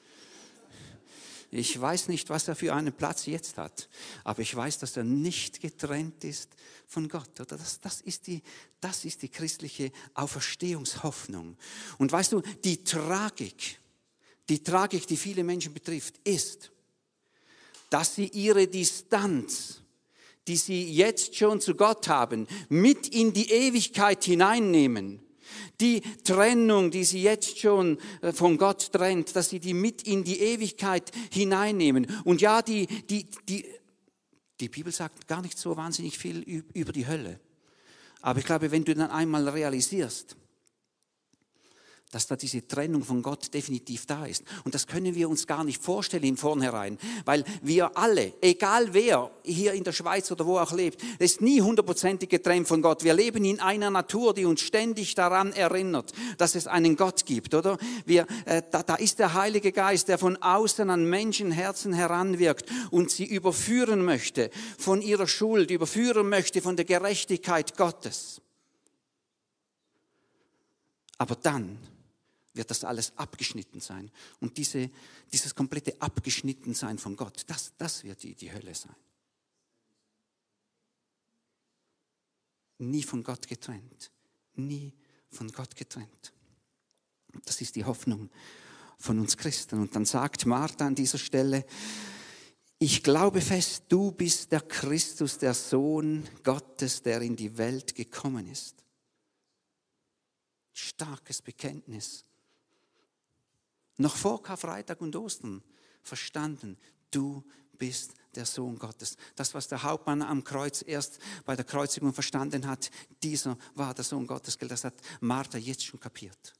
Ich 1.50 1.80
weiß 1.80 2.08
nicht, 2.08 2.28
was 2.28 2.48
er 2.48 2.56
für 2.56 2.74
einen 2.74 2.92
Platz 2.92 3.26
jetzt 3.26 3.56
hat, 3.56 3.88
aber 4.24 4.42
ich 4.42 4.54
weiß, 4.54 4.78
dass 4.78 4.96
er 4.96 5.04
nicht 5.04 5.60
getrennt 5.60 6.24
ist 6.24 6.50
von 6.86 7.08
Gott. 7.08 7.40
Oder 7.40 7.56
das, 7.56 7.80
das, 7.80 8.00
ist 8.00 8.26
die, 8.26 8.42
das 8.80 9.04
ist 9.04 9.22
die 9.22 9.28
christliche 9.28 9.92
Auferstehungshoffnung. 10.14 11.56
Und 11.98 12.12
weißt 12.12 12.32
du, 12.32 12.42
die 12.64 12.82
Tragik, 12.82 13.78
die 14.48 14.62
Tragik, 14.62 15.06
die 15.06 15.16
viele 15.16 15.44
Menschen 15.44 15.72
betrifft, 15.72 16.18
ist, 16.24 16.72
dass 17.90 18.16
sie 18.16 18.28
ihre 18.28 18.66
Distanz, 18.66 19.82
die 20.46 20.56
sie 20.56 20.90
jetzt 20.92 21.36
schon 21.36 21.60
zu 21.60 21.74
Gott 21.74 22.08
haben, 22.08 22.46
mit 22.68 23.08
in 23.08 23.32
die 23.32 23.50
Ewigkeit 23.50 24.24
hineinnehmen 24.24 25.22
die 25.80 26.00
Trennung, 26.24 26.90
die 26.90 27.04
sie 27.04 27.22
jetzt 27.22 27.58
schon 27.58 27.98
äh, 28.22 28.32
von 28.32 28.56
Gott 28.56 28.92
trennt, 28.92 29.36
dass 29.36 29.50
sie 29.50 29.60
die 29.60 29.74
mit 29.74 30.02
in 30.02 30.24
die 30.24 30.40
Ewigkeit 30.40 31.12
hineinnehmen. 31.30 32.06
Und 32.24 32.40
ja, 32.40 32.62
die, 32.62 32.86
die, 32.86 33.26
die, 33.48 33.64
die 34.60 34.68
Bibel 34.68 34.92
sagt 34.92 35.28
gar 35.28 35.42
nicht 35.42 35.58
so 35.58 35.76
wahnsinnig 35.76 36.18
viel 36.18 36.64
über 36.72 36.92
die 36.92 37.06
Hölle. 37.06 37.40
Aber 38.22 38.38
ich 38.38 38.46
glaube, 38.46 38.70
wenn 38.70 38.84
du 38.84 38.94
dann 38.94 39.10
einmal 39.10 39.48
realisierst, 39.48 40.36
dass 42.16 42.26
da 42.26 42.34
diese 42.34 42.66
Trennung 42.66 43.04
von 43.04 43.20
Gott 43.20 43.52
definitiv 43.52 44.06
da 44.06 44.24
ist. 44.24 44.42
Und 44.64 44.74
das 44.74 44.86
können 44.86 45.14
wir 45.14 45.28
uns 45.28 45.46
gar 45.46 45.64
nicht 45.64 45.82
vorstellen 45.82 46.24
im 46.24 46.38
Vornherein, 46.38 46.96
weil 47.26 47.44
wir 47.60 47.98
alle, 47.98 48.32
egal 48.40 48.94
wer 48.94 49.30
hier 49.44 49.74
in 49.74 49.84
der 49.84 49.92
Schweiz 49.92 50.30
oder 50.30 50.46
wo 50.46 50.58
auch 50.58 50.72
lebt, 50.72 51.02
ist 51.18 51.42
nie 51.42 51.60
hundertprozentig 51.60 52.30
getrennt 52.30 52.68
von 52.68 52.80
Gott. 52.80 53.04
Wir 53.04 53.12
leben 53.12 53.44
in 53.44 53.60
einer 53.60 53.90
Natur, 53.90 54.32
die 54.32 54.46
uns 54.46 54.62
ständig 54.62 55.14
daran 55.14 55.52
erinnert, 55.52 56.14
dass 56.38 56.54
es 56.54 56.66
einen 56.66 56.96
Gott 56.96 57.26
gibt, 57.26 57.52
oder? 57.52 57.76
Wir, 58.06 58.26
äh, 58.46 58.62
da, 58.70 58.82
da 58.82 58.94
ist 58.94 59.18
der 59.18 59.34
Heilige 59.34 59.70
Geist, 59.70 60.08
der 60.08 60.16
von 60.16 60.38
außen 60.38 60.88
an 60.88 61.04
Menschenherzen 61.04 61.92
heranwirkt 61.92 62.64
und 62.90 63.10
sie 63.10 63.26
überführen 63.26 64.02
möchte 64.02 64.48
von 64.78 65.02
ihrer 65.02 65.26
Schuld, 65.26 65.70
überführen 65.70 66.30
möchte 66.30 66.62
von 66.62 66.76
der 66.76 66.86
Gerechtigkeit 66.86 67.76
Gottes. 67.76 68.40
Aber 71.18 71.34
dann 71.34 71.78
wird 72.56 72.70
das 72.70 72.84
alles 72.84 73.16
abgeschnitten 73.16 73.80
sein. 73.80 74.10
Und 74.40 74.56
diese, 74.56 74.90
dieses 75.32 75.54
komplette 75.54 76.00
Abgeschnittensein 76.00 76.98
von 76.98 77.16
Gott, 77.16 77.44
das, 77.46 77.72
das 77.78 78.04
wird 78.04 78.22
die, 78.22 78.34
die 78.34 78.52
Hölle 78.52 78.74
sein. 78.74 78.96
Nie 82.78 83.02
von 83.02 83.22
Gott 83.22 83.46
getrennt. 83.46 84.10
Nie 84.54 84.92
von 85.30 85.50
Gott 85.50 85.74
getrennt. 85.76 86.32
Das 87.44 87.60
ist 87.60 87.76
die 87.76 87.84
Hoffnung 87.84 88.30
von 88.98 89.18
uns 89.18 89.36
Christen. 89.36 89.80
Und 89.80 89.94
dann 89.94 90.04
sagt 90.04 90.46
Martha 90.46 90.86
an 90.86 90.94
dieser 90.94 91.18
Stelle, 91.18 91.64
ich 92.78 93.02
glaube 93.02 93.40
fest, 93.40 93.84
du 93.88 94.12
bist 94.12 94.52
der 94.52 94.60
Christus, 94.60 95.38
der 95.38 95.54
Sohn 95.54 96.28
Gottes, 96.42 97.02
der 97.02 97.22
in 97.22 97.34
die 97.34 97.56
Welt 97.56 97.94
gekommen 97.94 98.46
ist. 98.48 98.84
Starkes 100.74 101.40
Bekenntnis 101.40 102.25
noch 103.96 104.16
vor 104.16 104.42
Karfreitag 104.42 105.00
und 105.00 105.16
Ostern 105.16 105.62
verstanden, 106.02 106.78
du 107.10 107.44
bist 107.78 108.14
der 108.34 108.46
Sohn 108.46 108.78
Gottes. 108.78 109.16
Das, 109.34 109.54
was 109.54 109.68
der 109.68 109.82
Hauptmann 109.82 110.22
am 110.22 110.44
Kreuz 110.44 110.82
erst 110.86 111.18
bei 111.44 111.56
der 111.56 111.64
Kreuzigung 111.64 112.12
verstanden 112.12 112.66
hat, 112.66 112.90
dieser 113.22 113.56
war 113.74 113.94
der 113.94 114.04
Sohn 114.04 114.26
Gottes. 114.26 114.58
Das 114.58 114.84
hat 114.84 114.94
Martha 115.20 115.58
jetzt 115.58 115.84
schon 115.84 116.00
kapiert. 116.00 116.54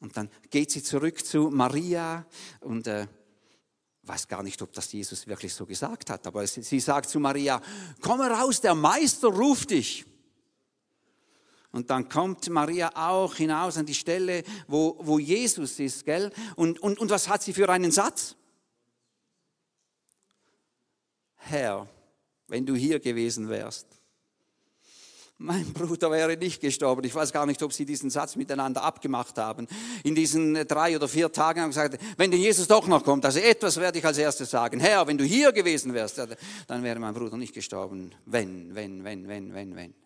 Und 0.00 0.16
dann 0.16 0.30
geht 0.50 0.70
sie 0.70 0.82
zurück 0.82 1.24
zu 1.24 1.50
Maria 1.50 2.26
und 2.60 2.86
äh, 2.86 3.06
weiß 4.02 4.28
gar 4.28 4.42
nicht, 4.42 4.60
ob 4.62 4.72
das 4.72 4.92
Jesus 4.92 5.26
wirklich 5.26 5.54
so 5.54 5.66
gesagt 5.66 6.10
hat, 6.10 6.26
aber 6.26 6.46
sie, 6.46 6.62
sie 6.62 6.80
sagt 6.80 7.08
zu 7.08 7.18
Maria, 7.18 7.60
komm 8.00 8.20
raus, 8.20 8.60
der 8.60 8.74
Meister 8.74 9.28
ruft 9.28 9.70
dich. 9.70 10.04
Und 11.76 11.90
dann 11.90 12.08
kommt 12.08 12.48
Maria 12.48 12.90
auch 12.94 13.34
hinaus 13.34 13.76
an 13.76 13.84
die 13.84 13.94
Stelle, 13.94 14.44
wo, 14.66 14.96
wo 14.98 15.18
Jesus 15.18 15.78
ist, 15.78 16.06
gell? 16.06 16.32
Und, 16.54 16.78
und, 16.78 16.98
und 16.98 17.10
was 17.10 17.28
hat 17.28 17.42
sie 17.42 17.52
für 17.52 17.68
einen 17.68 17.90
Satz? 17.90 18.34
Herr, 21.34 21.86
wenn 22.48 22.64
du 22.64 22.74
hier 22.74 22.98
gewesen 22.98 23.50
wärst, 23.50 23.86
mein 25.36 25.70
Bruder 25.74 26.10
wäre 26.10 26.38
nicht 26.38 26.62
gestorben. 26.62 27.04
Ich 27.04 27.14
weiß 27.14 27.30
gar 27.30 27.44
nicht, 27.44 27.62
ob 27.62 27.74
sie 27.74 27.84
diesen 27.84 28.08
Satz 28.08 28.36
miteinander 28.36 28.82
abgemacht 28.82 29.36
haben. 29.36 29.68
In 30.02 30.14
diesen 30.14 30.54
drei 30.66 30.96
oder 30.96 31.08
vier 31.08 31.30
Tagen 31.30 31.60
haben 31.60 31.72
sie 31.72 31.80
gesagt, 31.80 32.02
wenn 32.16 32.30
der 32.30 32.40
Jesus 32.40 32.68
doch 32.68 32.86
noch 32.86 33.04
kommt, 33.04 33.26
also 33.26 33.38
etwas 33.38 33.76
werde 33.76 33.98
ich 33.98 34.06
als 34.06 34.16
erstes 34.16 34.50
sagen. 34.50 34.80
Herr, 34.80 35.06
wenn 35.06 35.18
du 35.18 35.24
hier 35.24 35.52
gewesen 35.52 35.92
wärst, 35.92 36.16
dann 36.68 36.82
wäre 36.82 36.98
mein 36.98 37.12
Bruder 37.12 37.36
nicht 37.36 37.52
gestorben. 37.52 38.14
Wenn, 38.24 38.74
wenn, 38.74 39.04
wenn, 39.04 39.28
wenn, 39.28 39.52
wenn, 39.52 39.76
wenn. 39.76 40.05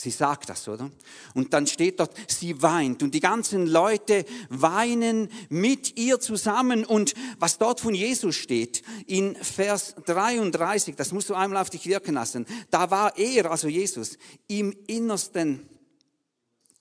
Sie 0.00 0.10
sagt 0.10 0.48
das, 0.48 0.68
oder? 0.68 0.92
Und 1.34 1.52
dann 1.52 1.66
steht 1.66 1.98
dort, 1.98 2.14
sie 2.30 2.62
weint 2.62 3.02
und 3.02 3.14
die 3.14 3.20
ganzen 3.20 3.66
Leute 3.66 4.24
weinen 4.48 5.28
mit 5.48 5.98
ihr 5.98 6.20
zusammen. 6.20 6.84
Und 6.84 7.14
was 7.40 7.58
dort 7.58 7.80
von 7.80 7.96
Jesus 7.96 8.36
steht, 8.36 8.84
in 9.08 9.34
Vers 9.34 9.96
33, 10.06 10.94
das 10.94 11.10
musst 11.10 11.30
du 11.30 11.34
einmal 11.34 11.60
auf 11.60 11.70
dich 11.70 11.84
wirken 11.86 12.14
lassen, 12.14 12.46
da 12.70 12.92
war 12.92 13.18
er, 13.18 13.50
also 13.50 13.66
Jesus, 13.66 14.18
im 14.46 14.72
Innersten 14.86 15.68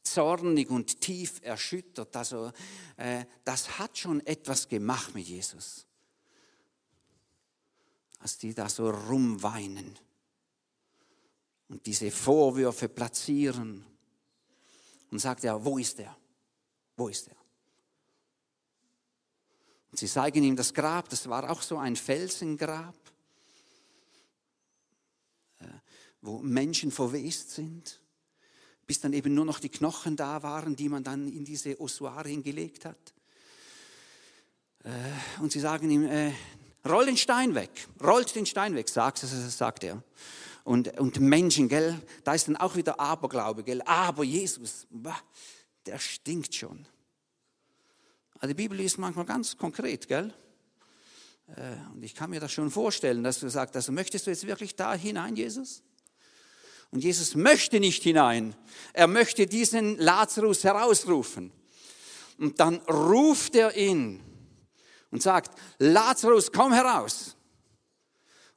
zornig 0.03 0.69
und 0.69 1.01
tief 1.01 1.41
erschüttert. 1.41 2.15
Also 2.15 2.51
äh, 2.97 3.25
das 3.43 3.79
hat 3.79 3.97
schon 3.97 4.23
etwas 4.27 4.67
gemacht 4.67 5.15
mit 5.15 5.27
Jesus, 5.27 5.87
als 8.19 8.37
die 8.37 8.53
da 8.53 8.69
so 8.69 8.91
rumweinen 8.91 9.97
und 11.69 11.85
diese 11.85 12.11
Vorwürfe 12.11 12.87
platzieren 12.87 13.85
und 15.11 15.19
sagt 15.19 15.43
er, 15.43 15.63
wo 15.63 15.77
ist 15.77 15.99
er? 15.99 16.15
Wo 16.95 17.07
ist 17.07 17.27
er? 17.27 17.35
Und 19.91 19.99
sie 19.99 20.07
zeigen 20.07 20.43
ihm 20.43 20.55
das 20.55 20.73
Grab, 20.73 21.09
das 21.09 21.27
war 21.29 21.49
auch 21.49 21.61
so 21.61 21.77
ein 21.77 21.95
Felsengrab, 21.95 22.95
äh, 25.59 25.65
wo 26.21 26.39
Menschen 26.39 26.91
verwest 26.91 27.51
sind, 27.51 27.99
bis 28.85 28.99
dann 28.99 29.13
eben 29.13 29.33
nur 29.33 29.45
noch 29.45 29.59
die 29.59 29.69
Knochen 29.69 30.15
da 30.15 30.43
waren, 30.43 30.75
die 30.75 30.89
man 30.89 31.03
dann 31.03 31.27
in 31.27 31.43
diese 31.43 31.79
Ossuare 31.79 32.29
hingelegt 32.29 32.85
hat. 32.85 33.13
Äh, 34.83 34.89
und 35.41 35.51
sie 35.51 35.59
sagen 35.59 35.89
ihm, 35.89 36.05
äh, 36.05 36.33
roll 36.85 37.05
den 37.05 37.17
Stein 37.17 37.55
weg, 37.55 37.87
rollt 38.01 38.35
den 38.35 38.45
Stein 38.45 38.75
weg, 38.75 38.87
sagt, 38.87 39.19
sagt 39.19 39.83
er 39.83 40.03
und, 40.67 40.99
und 40.99 41.21
Menschen, 41.21 41.69
gell? 41.69 41.97
Da 42.25 42.33
ist 42.33 42.49
dann 42.49 42.57
auch 42.57 42.75
wieder 42.75 42.99
Aberglaube, 42.99 43.63
gell? 43.63 43.81
Aber 43.83 44.25
Jesus, 44.25 44.85
der 45.85 45.97
stinkt 45.97 46.53
schon. 46.53 46.85
Also 48.39 48.49
die 48.49 48.63
Bibel 48.63 48.77
ist 48.81 48.97
manchmal 48.97 49.23
ganz 49.23 49.55
konkret, 49.55 50.09
gell? 50.09 50.33
Äh, 51.55 51.77
und 51.93 52.03
ich 52.03 52.13
kann 52.13 52.31
mir 52.31 52.41
das 52.41 52.51
schon 52.51 52.69
vorstellen, 52.69 53.23
dass 53.23 53.39
du 53.39 53.49
sagst, 53.49 53.77
also 53.77 53.93
möchtest 53.93 54.27
du 54.27 54.31
jetzt 54.31 54.45
wirklich 54.45 54.75
da 54.75 54.93
hinein, 54.93 55.37
Jesus? 55.37 55.83
Und 56.91 57.01
Jesus 57.01 57.35
möchte 57.35 57.79
nicht 57.79 58.03
hinein. 58.03 58.53
Er 58.91 59.07
möchte 59.07 59.47
diesen 59.47 59.97
Lazarus 59.97 60.65
herausrufen. 60.65 61.53
Und 62.37 62.59
dann 62.59 62.75
ruft 62.89 63.55
er 63.55 63.77
ihn 63.77 64.21
und 65.11 65.23
sagt, 65.23 65.57
Lazarus, 65.79 66.51
komm 66.51 66.73
heraus. 66.73 67.36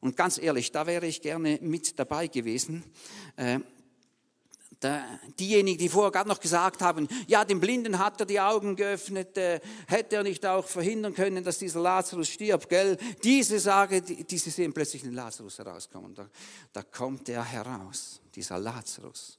Und 0.01 0.17
ganz 0.17 0.39
ehrlich, 0.39 0.73
da 0.73 0.87
wäre 0.87 1.07
ich 1.07 1.21
gerne 1.21 1.59
mit 1.61 1.99
dabei 1.99 2.27
gewesen. 2.27 2.85
Äh, 3.37 3.61
da, 4.81 5.05
diejenigen, 5.39 5.79
die 5.79 5.91
vorher 5.91 6.11
gerade 6.11 6.29
noch 6.29 6.41
gesagt 6.41 6.81
haben, 6.81 7.07
ja, 7.27 7.45
dem 7.45 7.61
Blinden 7.61 7.99
hat 7.99 8.19
er 8.19 8.25
die 8.25 8.41
Augen 8.41 8.77
geöffnet, 8.77 9.37
äh, 9.37 9.61
hätte 9.87 10.17
er 10.17 10.23
nicht 10.23 10.45
auch 10.47 10.67
verhindern 10.67 11.13
können, 11.13 11.45
dass 11.45 11.59
dieser 11.59 11.81
Lazarus 11.81 12.29
stirbt, 12.29 12.71
gell? 12.71 12.97
Diese 13.23 13.59
Sage, 13.61 14.01
die, 14.01 14.25
diese 14.25 14.51
sehen 14.51 14.73
plötzlich 14.73 15.03
den 15.03 15.13
Lazarus 15.13 15.59
herauskommen. 15.59 16.15
Da, 16.15 16.31
da 16.73 16.83
kommt 16.83 17.29
er 17.29 17.45
heraus, 17.45 18.23
dieser 18.35 18.59
Lazarus. 18.59 19.39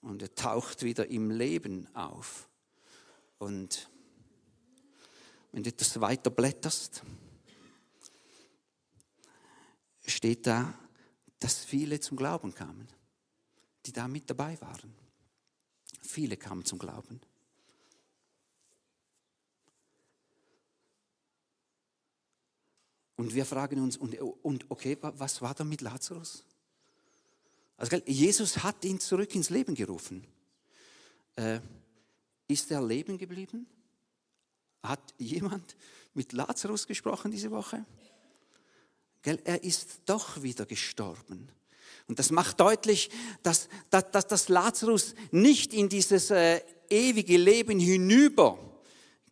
Und 0.00 0.22
er 0.22 0.32
taucht 0.34 0.84
wieder 0.84 1.10
im 1.10 1.30
Leben 1.30 1.88
auf. 1.94 2.48
Und 3.38 3.90
wenn 5.50 5.64
du 5.64 5.72
das 5.72 6.00
weiter 6.00 6.30
blätterst, 6.30 7.02
steht 10.10 10.46
da, 10.46 10.74
dass 11.38 11.64
viele 11.64 12.00
zum 12.00 12.16
Glauben 12.16 12.54
kamen, 12.54 12.88
die 13.86 13.92
da 13.92 14.08
mit 14.08 14.28
dabei 14.28 14.60
waren. 14.60 14.94
Viele 16.02 16.36
kamen 16.36 16.64
zum 16.64 16.78
Glauben. 16.78 17.20
Und 23.16 23.34
wir 23.34 23.44
fragen 23.44 23.80
uns, 23.80 23.96
und, 23.96 24.18
und 24.18 24.70
okay, 24.70 24.96
was 25.00 25.42
war 25.42 25.54
da 25.54 25.62
mit 25.62 25.82
Lazarus? 25.82 26.44
Also 27.76 27.96
Jesus 28.06 28.62
hat 28.62 28.84
ihn 28.84 28.98
zurück 28.98 29.34
ins 29.34 29.50
Leben 29.50 29.74
gerufen. 29.74 30.26
Äh, 31.36 31.60
ist 32.48 32.70
er 32.70 32.82
leben 32.82 33.18
geblieben? 33.18 33.66
Hat 34.82 35.14
jemand 35.18 35.76
mit 36.14 36.32
Lazarus 36.32 36.86
gesprochen 36.86 37.30
diese 37.30 37.50
Woche? 37.50 37.84
Er 39.22 39.62
ist 39.62 40.00
doch 40.06 40.42
wieder 40.42 40.66
gestorben. 40.66 41.48
Und 42.08 42.18
das 42.18 42.30
macht 42.30 42.58
deutlich, 42.58 43.10
dass, 43.42 43.68
dass, 43.90 44.10
dass, 44.10 44.26
dass 44.26 44.48
Lazarus 44.48 45.14
nicht 45.30 45.72
in 45.74 45.88
dieses 45.88 46.30
äh, 46.30 46.60
ewige 46.88 47.36
Leben 47.36 47.78
hinüber 47.78 48.58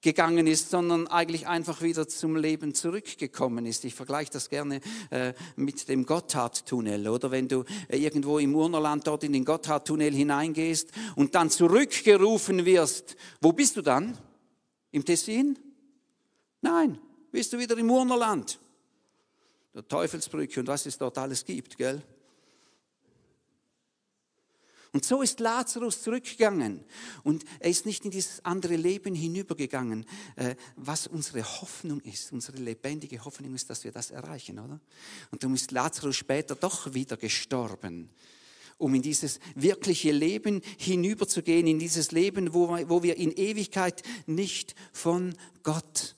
gegangen 0.00 0.46
ist, 0.46 0.70
sondern 0.70 1.08
eigentlich 1.08 1.48
einfach 1.48 1.82
wieder 1.82 2.06
zum 2.06 2.36
Leben 2.36 2.74
zurückgekommen 2.74 3.66
ist. 3.66 3.84
Ich 3.84 3.94
vergleiche 3.94 4.30
das 4.30 4.48
gerne 4.48 4.80
äh, 5.10 5.32
mit 5.56 5.88
dem 5.88 6.06
Gotthardtunnel, 6.06 7.08
oder 7.08 7.30
wenn 7.30 7.48
du 7.48 7.64
äh, 7.88 7.98
irgendwo 7.98 8.38
im 8.38 8.54
Urnerland 8.54 9.06
dort 9.06 9.24
in 9.24 9.32
den 9.32 9.44
Gotthardtunnel 9.44 10.14
hineingehst 10.14 10.90
und 11.16 11.34
dann 11.34 11.50
zurückgerufen 11.50 12.64
wirst, 12.64 13.16
wo 13.40 13.52
bist 13.52 13.76
du 13.76 13.82
dann? 13.82 14.16
Im 14.92 15.04
Tessin? 15.04 15.58
Nein, 16.60 16.98
bist 17.32 17.52
du 17.52 17.58
wieder 17.58 17.76
im 17.76 17.90
Urnerland. 17.90 18.60
Der 19.78 19.86
Teufelsbrücke 19.86 20.58
und 20.58 20.66
was 20.66 20.86
es 20.86 20.98
dort 20.98 21.16
alles 21.18 21.44
gibt, 21.44 21.78
gell? 21.78 22.02
Und 24.92 25.04
so 25.04 25.22
ist 25.22 25.38
Lazarus 25.38 26.02
zurückgegangen 26.02 26.84
und 27.22 27.44
er 27.60 27.70
ist 27.70 27.86
nicht 27.86 28.04
in 28.04 28.10
dieses 28.10 28.44
andere 28.44 28.74
Leben 28.74 29.14
hinübergegangen, 29.14 30.04
äh, 30.34 30.56
was 30.74 31.06
unsere 31.06 31.44
Hoffnung 31.44 32.00
ist. 32.00 32.32
Unsere 32.32 32.56
lebendige 32.56 33.24
Hoffnung 33.24 33.54
ist, 33.54 33.70
dass 33.70 33.84
wir 33.84 33.92
das 33.92 34.10
erreichen, 34.10 34.58
oder? 34.58 34.80
Und 35.30 35.44
darum 35.44 35.54
ist 35.54 35.70
Lazarus 35.70 36.16
später 36.16 36.56
doch 36.56 36.92
wieder 36.92 37.16
gestorben, 37.16 38.10
um 38.78 38.92
in 38.96 39.02
dieses 39.02 39.38
wirkliche 39.54 40.10
Leben 40.10 40.60
hinüberzugehen, 40.76 41.68
in 41.68 41.78
dieses 41.78 42.10
Leben, 42.10 42.52
wo 42.52 43.02
wir 43.04 43.16
in 43.16 43.30
Ewigkeit 43.30 44.02
nicht 44.26 44.74
von 44.92 45.36
Gott 45.62 46.16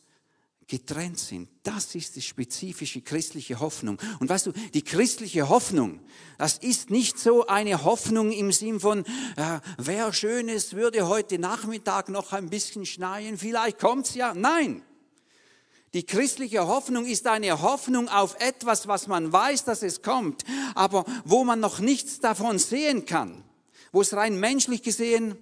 getrennt 0.71 1.19
sind. 1.19 1.49
Das 1.65 1.95
ist 1.95 2.17
die 2.17 2.23
spezifische 2.23 3.03
christliche 3.03 3.61
Hoffnung. 3.61 3.99
Und 4.21 4.29
weißt 4.29 4.47
du, 4.47 4.53
die 4.73 4.83
christliche 4.83 5.49
Hoffnung, 5.49 6.01
das 6.39 6.59
ist 6.59 6.91
nicht 6.91 7.19
so 7.19 7.47
eine 7.47 7.85
Hoffnung 7.85 8.31
im 8.31 8.53
Sinn 8.53 8.81
von, 8.81 9.05
äh, 9.37 9.59
wäre 9.77 10.15
schön, 10.15 10.49
es 10.49 10.73
würde 10.75 11.09
heute 11.09 11.39
Nachmittag 11.39 12.09
noch 12.09 12.33
ein 12.33 12.49
bisschen 12.49 12.87
schneien, 12.87 13.37
vielleicht 13.37 13.79
kommt's 13.79 14.15
ja. 14.15 14.33
Nein. 14.33 14.83
Die 15.93 16.07
christliche 16.07 16.69
Hoffnung 16.69 17.05
ist 17.05 17.27
eine 17.27 17.61
Hoffnung 17.63 18.09
auf 18.09 18.37
etwas, 18.39 18.87
was 18.87 19.09
man 19.09 19.33
weiß, 19.33 19.65
dass 19.65 19.83
es 19.83 20.03
kommt, 20.03 20.45
aber 20.77 21.05
wo 21.25 21.43
man 21.43 21.59
noch 21.59 21.81
nichts 21.81 22.21
davon 22.21 22.61
sehen 22.61 23.07
kann. 23.07 23.43
Wo 23.91 24.03
es 24.03 24.15
rein 24.15 24.39
menschlich 24.39 24.83
gesehen 24.83 25.37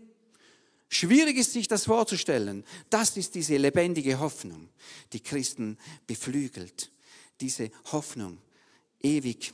Schwierig 0.88 1.36
ist 1.36 1.52
sich 1.52 1.68
das 1.68 1.84
vorzustellen. 1.84 2.64
Das 2.88 3.16
ist 3.16 3.34
diese 3.34 3.56
lebendige 3.56 4.18
Hoffnung, 4.18 4.70
die 5.12 5.20
Christen 5.20 5.76
beflügelt. 6.06 6.90
Diese 7.40 7.70
Hoffnung, 7.92 8.38
ewig 9.00 9.52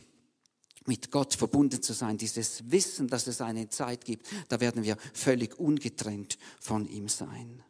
mit 0.87 1.11
Gott 1.11 1.35
verbunden 1.35 1.83
zu 1.83 1.93
sein, 1.93 2.19
dieses 2.19 2.71
Wissen, 2.71 3.09
dass 3.09 3.27
es 3.27 3.41
eine 3.41 3.69
Zeit 3.69 4.05
gibt, 4.05 4.27
da 4.49 4.61
werden 4.61 4.85
wir 4.85 4.97
völlig 5.13 5.59
ungetrennt 5.59 6.39
von 6.61 6.87
ihm 6.87 7.09
sein. 7.09 7.63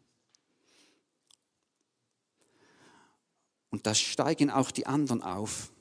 Und 3.70 3.86
da 3.86 3.94
steigen 3.94 4.50
auch 4.50 4.70
die 4.70 4.86
anderen 4.86 5.22
auf. 5.22 5.72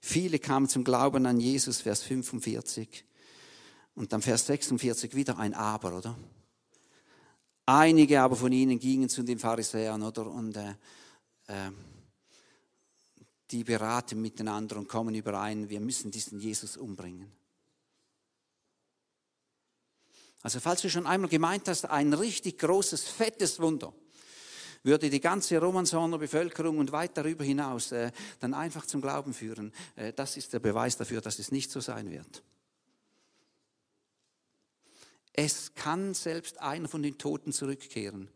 Viele 0.00 0.38
kamen 0.38 0.68
zum 0.68 0.84
Glauben 0.84 1.26
an 1.26 1.40
Jesus, 1.40 1.80
Vers 1.80 2.02
45. 2.02 3.04
Und 3.94 4.12
dann 4.12 4.22
Vers 4.22 4.46
46 4.46 5.14
wieder 5.14 5.38
ein 5.38 5.54
Aber, 5.54 5.96
oder? 5.96 6.16
Einige 7.70 8.22
aber 8.22 8.34
von 8.34 8.50
ihnen 8.50 8.78
gingen 8.78 9.10
zu 9.10 9.22
den 9.22 9.38
Pharisäern 9.38 10.02
oder, 10.02 10.26
und 10.26 10.56
äh, 10.56 10.70
äh, 11.48 11.70
die 13.50 13.62
beraten 13.62 14.22
miteinander 14.22 14.78
und 14.78 14.88
kommen 14.88 15.14
überein, 15.14 15.68
wir 15.68 15.78
müssen 15.78 16.10
diesen 16.10 16.40
Jesus 16.40 16.78
umbringen. 16.78 17.30
Also 20.40 20.60
falls 20.60 20.80
du 20.80 20.88
schon 20.88 21.06
einmal 21.06 21.28
gemeint 21.28 21.68
hast, 21.68 21.84
ein 21.84 22.14
richtig 22.14 22.56
großes, 22.56 23.06
fettes 23.06 23.60
Wunder, 23.60 23.92
würde 24.82 25.10
die 25.10 25.20
ganze 25.20 25.58
Romanshorner 25.58 26.16
Bevölkerung 26.16 26.78
und 26.78 26.90
weit 26.92 27.18
darüber 27.18 27.44
hinaus 27.44 27.92
äh, 27.92 28.12
dann 28.40 28.54
einfach 28.54 28.86
zum 28.86 29.02
Glauben 29.02 29.34
führen. 29.34 29.74
Äh, 29.94 30.14
das 30.14 30.38
ist 30.38 30.54
der 30.54 30.60
Beweis 30.60 30.96
dafür, 30.96 31.20
dass 31.20 31.38
es 31.38 31.52
nicht 31.52 31.70
so 31.70 31.80
sein 31.80 32.10
wird. 32.10 32.42
Es 35.40 35.72
kann 35.76 36.14
selbst 36.14 36.60
einer 36.60 36.88
von 36.88 37.00
den 37.00 37.16
Toten 37.16 37.52
zurückkehren. 37.52 38.28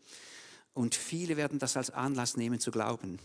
Und 0.73 0.95
viele 0.95 1.37
werden 1.37 1.59
das 1.59 1.77
als 1.77 1.91
Anlass 1.91 2.37
nehmen 2.37 2.61
zu 2.61 2.71
glauben. 2.71 3.19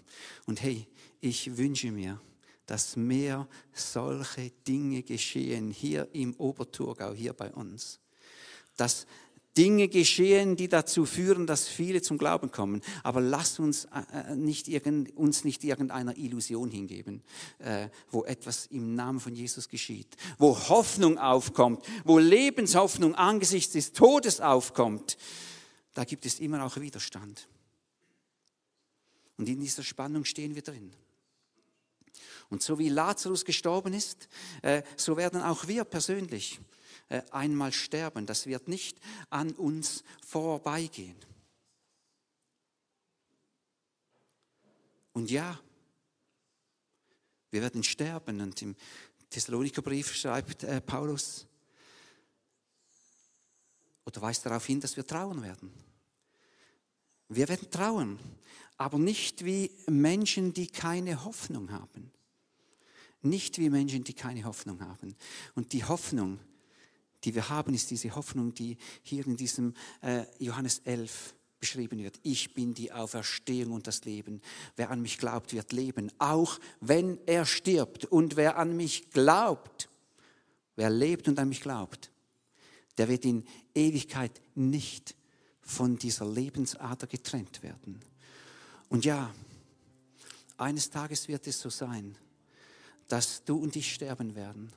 Und 0.48 0.64
hey, 0.64 0.88
ich 1.22 1.58
wünsche 1.58 1.92
mir, 1.92 2.20
dass 2.66 2.96
mehr 2.96 3.48
solche 3.74 4.50
Dinge 4.68 5.04
geschehen 5.04 5.70
hier 5.70 6.08
im 6.14 6.34
Oberturgau, 6.38 7.14
hier 7.14 7.34
bei 7.34 7.54
uns. 7.54 8.00
Dass 8.78 9.06
Dinge 9.58 9.88
geschehen, 9.88 10.56
die 10.56 10.68
dazu 10.68 11.06
führen, 11.06 11.48
dass 11.48 11.68
viele 11.68 12.02
zum 12.02 12.18
Glauben 12.18 12.52
kommen. 12.52 12.82
Aber 13.04 13.20
lass 13.20 13.60
uns, 13.60 13.86
äh, 13.86 14.32
äh, 14.32 14.36
nicht 14.36 14.68
irgend, 14.68 15.18
uns 15.18 15.44
nicht 15.44 15.64
irgendeiner 15.64 16.16
Illusion 16.16 16.70
hingeben, 16.70 17.24
äh, 17.60 17.90
wo 18.12 18.24
etwas 18.24 18.68
im 18.68 18.94
Namen 18.94 19.20
von 19.20 19.34
Jesus 19.34 19.68
geschieht, 19.68 20.16
wo 20.38 20.56
Hoffnung 20.70 21.18
aufkommt, 21.18 21.84
wo 22.06 22.20
Lebenshoffnung 22.20 23.16
angesichts 23.16 23.74
des 23.74 23.94
Todes 23.94 24.40
aufkommt. 24.40 25.18
Da 25.96 26.04
gibt 26.04 26.28
es 26.28 26.40
immer 26.40 26.64
auch 26.64 26.78
Widerstand. 26.78 27.48
Und 29.38 29.50
in 29.50 29.60
dieser 29.60 29.84
Spannung 29.84 30.26
stehen 30.26 30.54
wir 30.54 30.62
drin. 30.62 30.92
Und 32.50 32.64
so 32.64 32.80
wie 32.80 32.90
Lazarus 32.90 33.44
gestorben 33.44 33.94
ist, 33.94 34.30
so 34.96 35.18
werden 35.18 35.42
auch 35.42 35.68
wir 35.68 35.84
persönlich 35.84 36.60
äh, 37.10 37.22
einmal 37.32 37.72
sterben. 37.72 38.26
Das 38.26 38.48
wird 38.48 38.68
nicht 38.68 39.00
an 39.30 39.52
uns 39.52 40.04
vorbeigehen. 40.26 41.16
Und 45.14 45.32
ja, 45.32 45.58
wir 47.50 47.62
werden 47.62 47.84
sterben. 47.84 48.42
Und 48.42 48.62
im 48.62 48.76
Thessalonikerbrief 49.30 50.14
schreibt 50.14 50.64
äh, 50.64 50.82
Paulus, 50.82 51.46
oder 54.06 54.22
weist 54.22 54.46
darauf 54.46 54.66
hin, 54.66 54.82
dass 54.82 54.98
wir 54.98 55.08
trauen 55.08 55.42
werden. 55.42 55.72
Wir 57.30 57.48
werden 57.48 57.72
trauen, 57.72 58.20
aber 58.78 59.00
nicht 59.00 59.46
wie 59.46 59.72
Menschen, 59.88 60.54
die 60.54 60.68
keine 60.68 61.24
Hoffnung 61.24 61.72
haben. 61.72 62.12
Nicht 63.22 63.58
wie 63.58 63.70
Menschen, 63.70 64.04
die 64.04 64.14
keine 64.14 64.44
Hoffnung 64.44 64.82
haben. 64.82 65.16
Und 65.56 65.74
die 65.74 65.84
Hoffnung, 65.84 66.40
die 67.24 67.34
wir 67.34 67.50
haben, 67.50 67.74
ist 67.74 67.90
diese 67.92 68.16
Hoffnung, 68.16 68.54
die 68.54 68.78
hier 69.02 69.26
in 69.26 69.38
diesem 69.38 69.74
äh, 70.02 70.24
Johannes 70.40 70.80
11 70.80 71.34
beschrieben 71.60 71.98
wird. 72.00 72.20
Ich 72.24 72.54
bin 72.54 72.74
die 72.74 72.92
Auferstehung 72.92 73.74
und 73.74 73.88
das 73.88 74.06
Leben. 74.06 74.42
Wer 74.76 74.92
an 74.92 75.02
mich 75.02 75.18
glaubt, 75.18 75.54
wird 75.54 75.72
leben, 75.72 76.12
auch 76.20 76.60
wenn 76.80 77.20
er 77.26 77.46
stirbt. 77.46 78.06
Und 78.06 78.36
wer 78.36 78.58
an 78.58 78.76
mich 78.78 79.10
glaubt, 79.10 79.90
wer 80.76 80.90
lebt 80.90 81.28
und 81.28 81.40
an 81.40 81.50
mich 81.50 81.62
glaubt, 81.62 82.12
der 82.98 83.10
wird 83.10 83.26
in 83.26 83.46
Ewigkeit 83.74 84.42
nicht 84.56 85.16
von 85.62 85.98
dieser 85.98 86.26
Lebensader 86.26 87.08
getrennt 87.08 87.62
werden. 87.62 88.00
Und 88.90 89.06
ja, 89.06 89.34
eines 90.58 90.90
Tages 90.90 91.28
wird 91.28 91.46
es 91.48 91.60
so 91.60 91.70
sein, 91.70 92.18
dass 93.08 93.44
du 93.44 93.58
und 93.58 93.76
ich 93.76 93.94
sterben 93.94 94.36
werden 94.36 94.72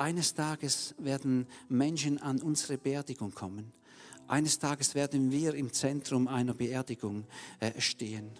eines 0.00 0.34
Tages 0.34 0.94
werden 0.98 1.46
Menschen 1.68 2.18
an 2.18 2.40
unsere 2.40 2.78
Beerdigung 2.78 3.34
kommen. 3.34 3.72
Eines 4.28 4.58
Tages 4.58 4.94
werden 4.94 5.30
wir 5.30 5.54
im 5.54 5.72
Zentrum 5.72 6.26
einer 6.26 6.54
Beerdigung 6.54 7.26
äh, 7.58 7.78
stehen. 7.80 8.30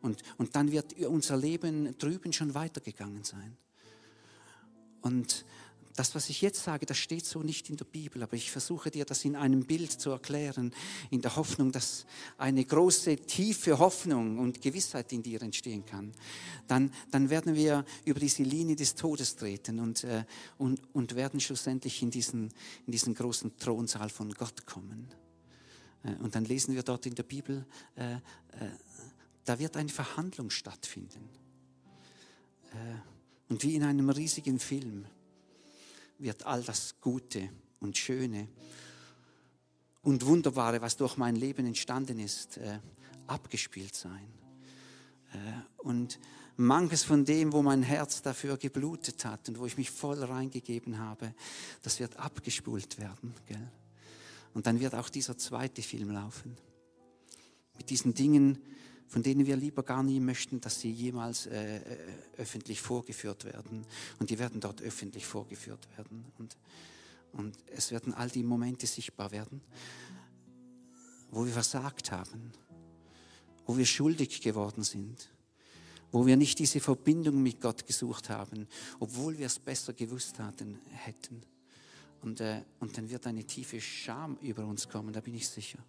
Und, 0.00 0.22
und 0.38 0.56
dann 0.56 0.72
wird 0.72 0.94
unser 1.00 1.36
Leben 1.36 1.98
drüben 1.98 2.32
schon 2.32 2.54
weitergegangen 2.54 3.24
sein. 3.24 3.58
Und 5.02 5.44
das, 6.00 6.14
was 6.14 6.30
ich 6.30 6.40
jetzt 6.40 6.64
sage, 6.64 6.86
das 6.86 6.96
steht 6.96 7.26
so 7.26 7.42
nicht 7.42 7.68
in 7.68 7.76
der 7.76 7.84
Bibel, 7.84 8.22
aber 8.22 8.32
ich 8.32 8.50
versuche 8.50 8.90
dir 8.90 9.04
das 9.04 9.22
in 9.26 9.36
einem 9.36 9.66
Bild 9.66 9.92
zu 9.92 10.08
erklären, 10.08 10.72
in 11.10 11.20
der 11.20 11.36
Hoffnung, 11.36 11.72
dass 11.72 12.06
eine 12.38 12.64
große, 12.64 13.16
tiefe 13.16 13.78
Hoffnung 13.78 14.38
und 14.38 14.62
Gewissheit 14.62 15.12
in 15.12 15.22
dir 15.22 15.42
entstehen 15.42 15.84
kann. 15.84 16.12
Dann, 16.66 16.90
dann 17.10 17.28
werden 17.28 17.54
wir 17.54 17.84
über 18.06 18.18
diese 18.18 18.44
Linie 18.44 18.76
des 18.76 18.94
Todes 18.94 19.36
treten 19.36 19.78
und, 19.78 20.04
äh, 20.04 20.24
und, 20.56 20.80
und 20.94 21.16
werden 21.16 21.38
schlussendlich 21.38 22.00
in 22.00 22.10
diesen, 22.10 22.44
in 22.86 22.92
diesen 22.92 23.14
großen 23.14 23.58
Thronsaal 23.58 24.08
von 24.08 24.32
Gott 24.32 24.64
kommen. 24.64 25.06
Äh, 26.02 26.14
und 26.22 26.34
dann 26.34 26.46
lesen 26.46 26.74
wir 26.74 26.82
dort 26.82 27.04
in 27.04 27.14
der 27.14 27.24
Bibel, 27.24 27.66
äh, 27.96 28.14
äh, 28.14 28.18
da 29.44 29.58
wird 29.58 29.76
eine 29.76 29.90
Verhandlung 29.90 30.48
stattfinden. 30.48 31.28
Äh, 32.72 33.50
und 33.50 33.62
wie 33.64 33.74
in 33.74 33.82
einem 33.82 34.08
riesigen 34.08 34.58
Film 34.58 35.04
wird 36.20 36.46
all 36.46 36.62
das 36.62 37.00
Gute 37.00 37.50
und 37.80 37.96
Schöne 37.96 38.48
und 40.02 40.24
Wunderbare, 40.24 40.80
was 40.80 40.96
durch 40.96 41.16
mein 41.16 41.36
Leben 41.36 41.66
entstanden 41.66 42.18
ist, 42.18 42.58
äh, 42.58 42.78
abgespielt 43.26 43.94
sein. 43.94 44.28
Äh, 45.32 45.82
und 45.82 46.18
manches 46.56 47.04
von 47.04 47.24
dem, 47.24 47.52
wo 47.52 47.62
mein 47.62 47.82
Herz 47.82 48.22
dafür 48.22 48.56
geblutet 48.56 49.24
hat 49.24 49.48
und 49.48 49.58
wo 49.58 49.66
ich 49.66 49.76
mich 49.76 49.90
voll 49.90 50.22
reingegeben 50.22 50.98
habe, 50.98 51.34
das 51.82 52.00
wird 52.00 52.16
abgespult 52.16 52.98
werden. 52.98 53.34
Gell? 53.46 53.70
Und 54.54 54.66
dann 54.66 54.80
wird 54.80 54.94
auch 54.94 55.08
dieser 55.08 55.38
zweite 55.38 55.82
Film 55.82 56.10
laufen. 56.10 56.56
Mit 57.76 57.88
diesen 57.90 58.14
Dingen, 58.14 58.58
von 59.10 59.24
denen 59.24 59.44
wir 59.44 59.56
lieber 59.56 59.82
gar 59.82 60.04
nie 60.04 60.20
möchten, 60.20 60.60
dass 60.60 60.78
sie 60.78 60.92
jemals 60.92 61.46
äh, 61.46 61.78
äh, 61.78 61.98
öffentlich 62.36 62.80
vorgeführt 62.80 63.44
werden. 63.44 63.84
Und 64.20 64.30
die 64.30 64.38
werden 64.38 64.60
dort 64.60 64.80
öffentlich 64.82 65.26
vorgeführt 65.26 65.88
werden. 65.96 66.26
Und, 66.38 66.56
und 67.32 67.56
es 67.74 67.90
werden 67.90 68.14
all 68.14 68.30
die 68.30 68.44
Momente 68.44 68.86
sichtbar 68.86 69.32
werden, 69.32 69.62
wo 71.32 71.44
wir 71.44 71.52
versagt 71.52 72.12
haben, 72.12 72.52
wo 73.66 73.76
wir 73.76 73.84
schuldig 73.84 74.40
geworden 74.42 74.84
sind, 74.84 75.28
wo 76.12 76.24
wir 76.24 76.36
nicht 76.36 76.60
diese 76.60 76.78
Verbindung 76.78 77.42
mit 77.42 77.60
Gott 77.60 77.88
gesucht 77.88 78.30
haben, 78.30 78.68
obwohl 79.00 79.36
wir 79.38 79.46
es 79.46 79.58
besser 79.58 79.92
gewusst 79.92 80.38
hatten, 80.38 80.78
hätten. 80.88 81.42
Und, 82.22 82.40
äh, 82.40 82.62
und 82.78 82.96
dann 82.96 83.10
wird 83.10 83.26
eine 83.26 83.42
tiefe 83.42 83.80
Scham 83.80 84.36
über 84.40 84.64
uns 84.66 84.88
kommen, 84.88 85.12
da 85.12 85.20
bin 85.20 85.34
ich 85.34 85.48
sicher. 85.48 85.80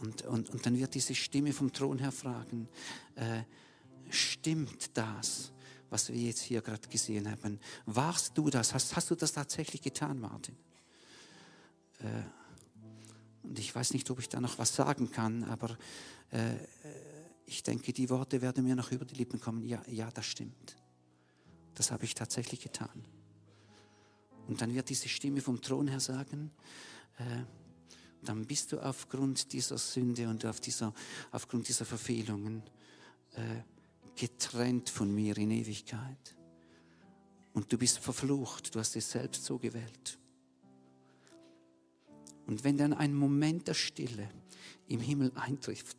Und, 0.00 0.22
und, 0.22 0.50
und 0.50 0.64
dann 0.64 0.78
wird 0.78 0.94
diese 0.94 1.14
Stimme 1.14 1.52
vom 1.52 1.72
Thron 1.72 1.98
her 1.98 2.12
fragen, 2.12 2.68
äh, 3.16 3.42
stimmt 4.08 4.96
das, 4.96 5.52
was 5.90 6.08
wir 6.08 6.16
jetzt 6.16 6.40
hier 6.40 6.62
gerade 6.62 6.88
gesehen 6.88 7.30
haben? 7.30 7.58
Warst 7.86 8.36
du 8.36 8.48
das? 8.48 8.72
Hast, 8.72 8.96
hast 8.96 9.10
du 9.10 9.14
das 9.14 9.32
tatsächlich 9.32 9.82
getan, 9.82 10.18
Martin? 10.20 10.56
Äh, 11.98 12.22
und 13.42 13.58
ich 13.58 13.74
weiß 13.74 13.92
nicht, 13.92 14.08
ob 14.10 14.20
ich 14.20 14.28
da 14.28 14.40
noch 14.40 14.58
was 14.58 14.74
sagen 14.74 15.10
kann, 15.10 15.44
aber 15.44 15.76
äh, 16.30 16.54
ich 17.46 17.62
denke, 17.62 17.92
die 17.92 18.08
Worte 18.08 18.40
werden 18.42 18.64
mir 18.64 18.76
noch 18.76 18.92
über 18.92 19.04
die 19.04 19.16
Lippen 19.16 19.40
kommen. 19.40 19.64
Ja, 19.64 19.82
ja, 19.86 20.10
das 20.10 20.26
stimmt. 20.26 20.76
Das 21.74 21.90
habe 21.90 22.04
ich 22.04 22.14
tatsächlich 22.14 22.60
getan. 22.60 23.04
Und 24.46 24.60
dann 24.60 24.74
wird 24.74 24.88
diese 24.88 25.08
Stimme 25.08 25.40
vom 25.40 25.60
Thron 25.60 25.88
her 25.88 26.00
sagen, 26.00 26.50
äh, 27.18 27.44
dann 28.22 28.44
bist 28.46 28.72
du 28.72 28.80
aufgrund 28.80 29.52
dieser 29.52 29.78
Sünde 29.78 30.28
und 30.28 30.44
auf 30.44 30.60
dieser, 30.60 30.92
aufgrund 31.30 31.68
dieser 31.68 31.84
Verfehlungen 31.84 32.62
äh, 33.34 33.62
getrennt 34.14 34.90
von 34.90 35.14
mir 35.14 35.36
in 35.38 35.50
Ewigkeit. 35.50 36.36
Und 37.52 37.72
du 37.72 37.78
bist 37.78 37.98
verflucht, 37.98 38.74
du 38.74 38.78
hast 38.78 38.94
es 38.96 39.10
selbst 39.10 39.44
so 39.44 39.58
gewählt. 39.58 40.18
Und 42.46 42.64
wenn 42.64 42.76
dann 42.76 42.92
ein 42.92 43.14
Moment 43.14 43.68
der 43.68 43.74
Stille 43.74 44.28
im 44.88 45.00
Himmel 45.00 45.32
eintrifft, 45.34 45.96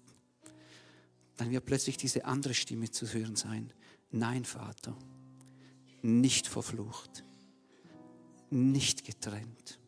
dann 1.37 1.49
wird 1.49 1.65
plötzlich 1.65 1.97
diese 1.97 2.25
andere 2.25 2.53
Stimme 2.53 2.91
zu 2.91 3.11
hören 3.11 3.35
sein. 3.35 3.73
Nein, 4.11 4.45
Vater, 4.45 4.95
nicht 6.01 6.47
verflucht, 6.47 7.23
nicht 8.49 9.05
getrennt 9.05 9.80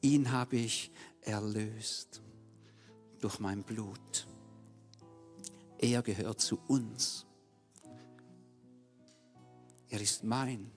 Ihn 0.00 0.30
habe 0.30 0.56
ich 0.56 0.90
erlöst 1.22 2.22
durch 3.20 3.40
mein 3.40 3.62
Blut. 3.62 4.26
Er 5.78 6.02
gehört 6.02 6.40
zu 6.40 6.58
uns. 6.68 7.26
Er 9.88 10.00
ist 10.00 10.22
mein. 10.22 10.70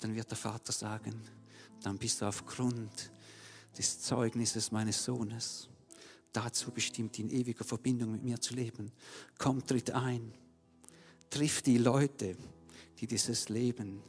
dann 0.00 0.14
wird 0.14 0.30
der 0.30 0.38
Vater 0.38 0.72
sagen, 0.72 1.20
dann 1.82 1.98
bist 1.98 2.20
du 2.20 2.26
aufgrund 2.26 3.10
des 3.76 4.00
Zeugnisses 4.00 4.70
meines 4.70 5.04
Sohnes 5.04 5.68
dazu 6.32 6.70
bestimmt, 6.70 7.18
in 7.18 7.30
ewiger 7.30 7.64
Verbindung 7.64 8.12
mit 8.12 8.22
mir 8.22 8.40
zu 8.40 8.54
leben. 8.54 8.92
Komm, 9.38 9.66
tritt 9.66 9.90
ein. 9.90 10.32
Triff 11.30 11.62
die 11.62 11.78
Leute, 11.78 12.36
die 12.98 13.06
dieses 13.06 13.48
Leben 13.48 14.02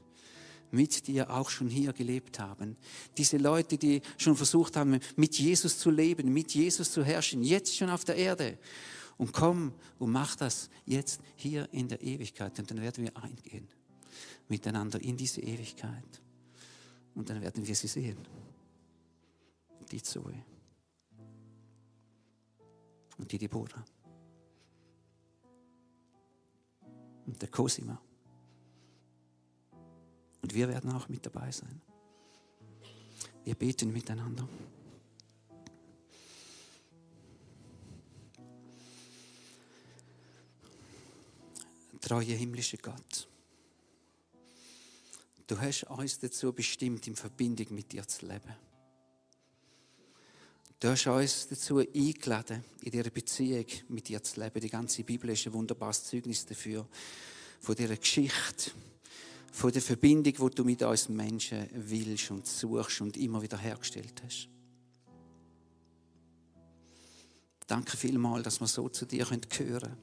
mit 0.71 1.07
dir 1.07 1.29
auch 1.29 1.49
schon 1.49 1.67
hier 1.69 1.93
gelebt 1.93 2.39
haben. 2.39 2.77
Diese 3.17 3.37
Leute, 3.37 3.77
die 3.77 4.01
schon 4.17 4.35
versucht 4.35 4.75
haben, 4.75 4.99
mit 5.15 5.39
Jesus 5.39 5.79
zu 5.79 5.89
leben, 5.89 6.31
mit 6.33 6.53
Jesus 6.53 6.91
zu 6.91 7.03
herrschen, 7.03 7.43
jetzt 7.43 7.75
schon 7.75 7.89
auf 7.89 8.05
der 8.05 8.15
Erde. 8.15 8.57
Und 9.17 9.33
komm 9.33 9.73
und 9.97 10.11
mach 10.11 10.35
das 10.35 10.69
jetzt 10.85 11.21
hier 11.35 11.67
in 11.73 11.87
der 11.87 12.01
Ewigkeit. 12.01 12.57
Und 12.59 12.71
dann 12.71 12.81
werden 12.81 13.03
wir 13.03 13.17
eingehen 13.17 13.67
miteinander 14.49 14.99
in 15.01 15.15
diese 15.15 15.41
Ewigkeit. 15.41 16.21
Und 17.15 17.29
dann 17.29 17.41
werden 17.41 17.65
wir 17.65 17.75
sie 17.75 17.87
sehen. 17.87 18.17
Die 19.91 20.01
Zoe. 20.01 20.43
Und 23.17 23.31
die 23.31 23.37
Deborah. 23.37 23.85
Und 27.25 27.41
der 27.41 27.49
Cosima. 27.49 28.01
Und 30.41 30.53
wir 30.53 30.67
werden 30.69 30.91
auch 30.91 31.09
mit 31.09 31.25
dabei 31.25 31.51
sein. 31.51 31.81
Wir 33.43 33.55
beten 33.55 33.91
miteinander. 33.91 34.47
Treue 42.01 42.33
himmlische 42.33 42.77
Gott, 42.77 43.27
du 45.45 45.59
hast 45.59 45.83
uns 45.83 46.17
dazu 46.17 46.51
bestimmt, 46.53 47.05
in 47.05 47.15
Verbindung 47.15 47.67
mit 47.75 47.91
dir 47.91 48.07
zu 48.07 48.25
leben. 48.25 48.55
Du 50.79 50.87
hast 50.87 51.05
uns 51.05 51.47
dazu 51.49 51.77
eingeladen, 51.77 52.63
in 52.81 52.91
dieser 52.91 53.11
Beziehung 53.11 53.65
mit 53.89 54.07
dir 54.07 54.23
zu 54.23 54.39
leben. 54.39 54.59
Die 54.59 54.69
ganze 54.69 55.03
Bibel 55.03 55.29
ist 55.29 55.45
ein 55.45 55.53
wunderbares 55.53 56.05
Zeugnis 56.05 56.45
dafür, 56.45 56.87
von 57.59 57.75
dieser 57.75 57.97
Geschichte 57.97 58.71
von 59.51 59.71
der 59.71 59.81
Verbindung, 59.81 60.33
die 60.33 60.55
du 60.55 60.63
mit 60.63 60.81
uns 60.83 61.09
Menschen 61.09 61.67
willst 61.73 62.31
und 62.31 62.45
suchst 62.45 63.01
und 63.01 63.17
immer 63.17 63.41
wieder 63.41 63.57
hergestellt 63.57 64.21
hast. 64.23 64.47
Danke 67.67 67.97
vielmals, 67.97 68.43
dass 68.43 68.59
wir 68.59 68.67
so 68.67 68.89
zu 68.89 69.05
dir 69.05 69.29
hören 69.29 69.41
können. 69.47 69.97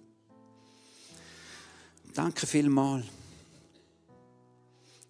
Danke 2.14 2.46
vielmals, 2.46 3.06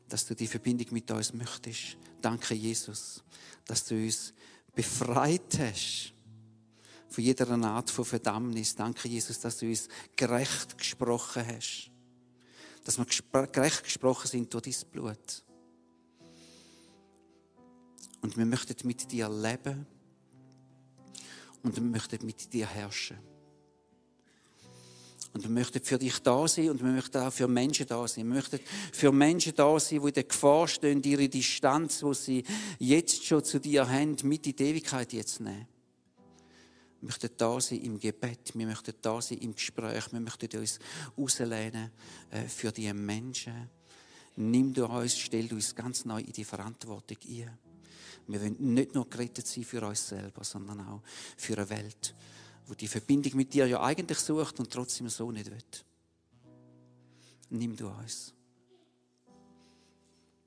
dass 0.09 0.27
du 0.27 0.35
die 0.35 0.47
Verbindung 0.47 0.87
mit 0.91 1.11
uns 1.11 1.33
möchtest. 1.35 1.97
Danke, 2.23 2.55
Jesus, 2.55 3.23
dass 3.67 3.85
du 3.85 3.95
uns 3.95 4.33
befreit 4.75 5.59
hast 5.59 6.13
von 7.09 7.23
jeder 7.23 7.49
Art 7.51 7.91
von 7.91 8.05
Verdammnis. 8.05 8.75
Danke, 8.75 9.09
Jesus, 9.09 9.41
dass 9.41 9.59
du 9.59 9.67
uns 9.67 9.89
gerecht 10.17 10.79
gesprochen 10.79 11.47
hast 11.47 11.91
dass 12.87 12.99
wir 12.99 13.47
gerecht 13.49 13.83
gesprochen 13.83 14.29
sind 14.29 14.55
durch 14.55 14.63
dein 14.63 14.91
Blut. 14.93 15.45
Und 18.23 18.37
wir 18.37 18.47
möchten 18.47 18.87
mit 18.87 19.11
dir 19.11 19.29
leben 19.29 19.85
und 21.65 21.75
wir 21.75 21.83
möchten 21.83 22.25
mit 22.25 22.53
dir 22.53 22.65
herrschen. 22.65 23.17
Und 25.33 25.43
wir 25.43 25.51
möchten 25.51 25.83
für 25.83 25.99
dich 25.99 26.21
da 26.21 26.47
sein 26.47 26.71
und 26.71 26.81
wir 26.81 26.93
möchten 26.93 27.19
auch 27.19 27.33
für 27.33 27.49
Menschen 27.49 27.87
da 27.89 28.07
sein. 28.07 28.25
Wir 28.29 28.35
möchten 28.35 28.61
für 28.93 29.11
Menschen 29.11 29.55
da 29.57 29.81
sein, 29.81 30.01
die 30.01 30.07
in 30.07 30.15
der 30.15 30.25
Gefahr 30.25 30.69
stehen, 30.69 31.03
ihre 31.03 31.29
Distanz, 31.29 31.99
die 31.99 32.15
sie 32.15 32.45
jetzt 32.79 33.25
schon 33.25 33.43
zu 33.43 33.59
dir 33.59 33.89
haben, 33.91 34.17
mit 34.23 34.47
in 34.47 34.55
die 34.55 34.63
Ewigkeit 34.63 35.13
jetzt 35.13 35.41
nehmen. 35.41 35.67
Wir 37.01 37.09
möchten 37.09 37.31
da 37.37 37.61
sein 37.61 37.81
im 37.83 37.99
Gebet, 37.99 38.53
wir 38.55 38.67
möchten 38.67 38.95
da 39.03 39.21
sein 39.21 39.39
im 39.39 39.55
Gespräch, 39.55 40.13
wir 40.13 40.21
möchten 40.21 40.59
uns 40.59 40.79
auslehnen 41.17 41.91
äh, 42.31 42.45
für 42.49 42.73
die 42.73 42.93
Menschen. 42.93 43.71
Nimm 44.37 44.73
du 44.73 44.87
uns, 44.87 45.17
stell 45.17 45.53
uns 45.53 45.75
ganz 45.75 46.05
neu 46.05 46.21
in 46.21 46.33
die 46.33 46.45
Verantwortung 46.45 47.19
ein. 47.29 47.59
Wir 48.29 48.41
wollen 48.41 48.75
nicht 48.75 48.95
nur 48.95 49.09
gerettet 49.09 49.47
sein 49.47 49.65
für 49.65 49.87
uns 49.87 50.09
selber, 50.09 50.43
sondern 50.43 50.81
auch 50.81 51.03
für 51.37 51.57
eine 51.57 51.69
Welt, 51.71 52.15
wo 52.67 52.75
die 52.75 52.89
Verbindung 52.89 53.37
mit 53.37 53.53
dir 53.55 53.67
ja 53.67 53.83
eigentlich 53.83 54.19
sucht 54.19 54.59
und 54.59 54.71
trotzdem 54.73 55.09
so 55.09 55.31
nicht 55.31 55.51
will. 55.51 55.59
Nimm 57.51 57.77
du 57.77 57.89
uns. 57.89 58.35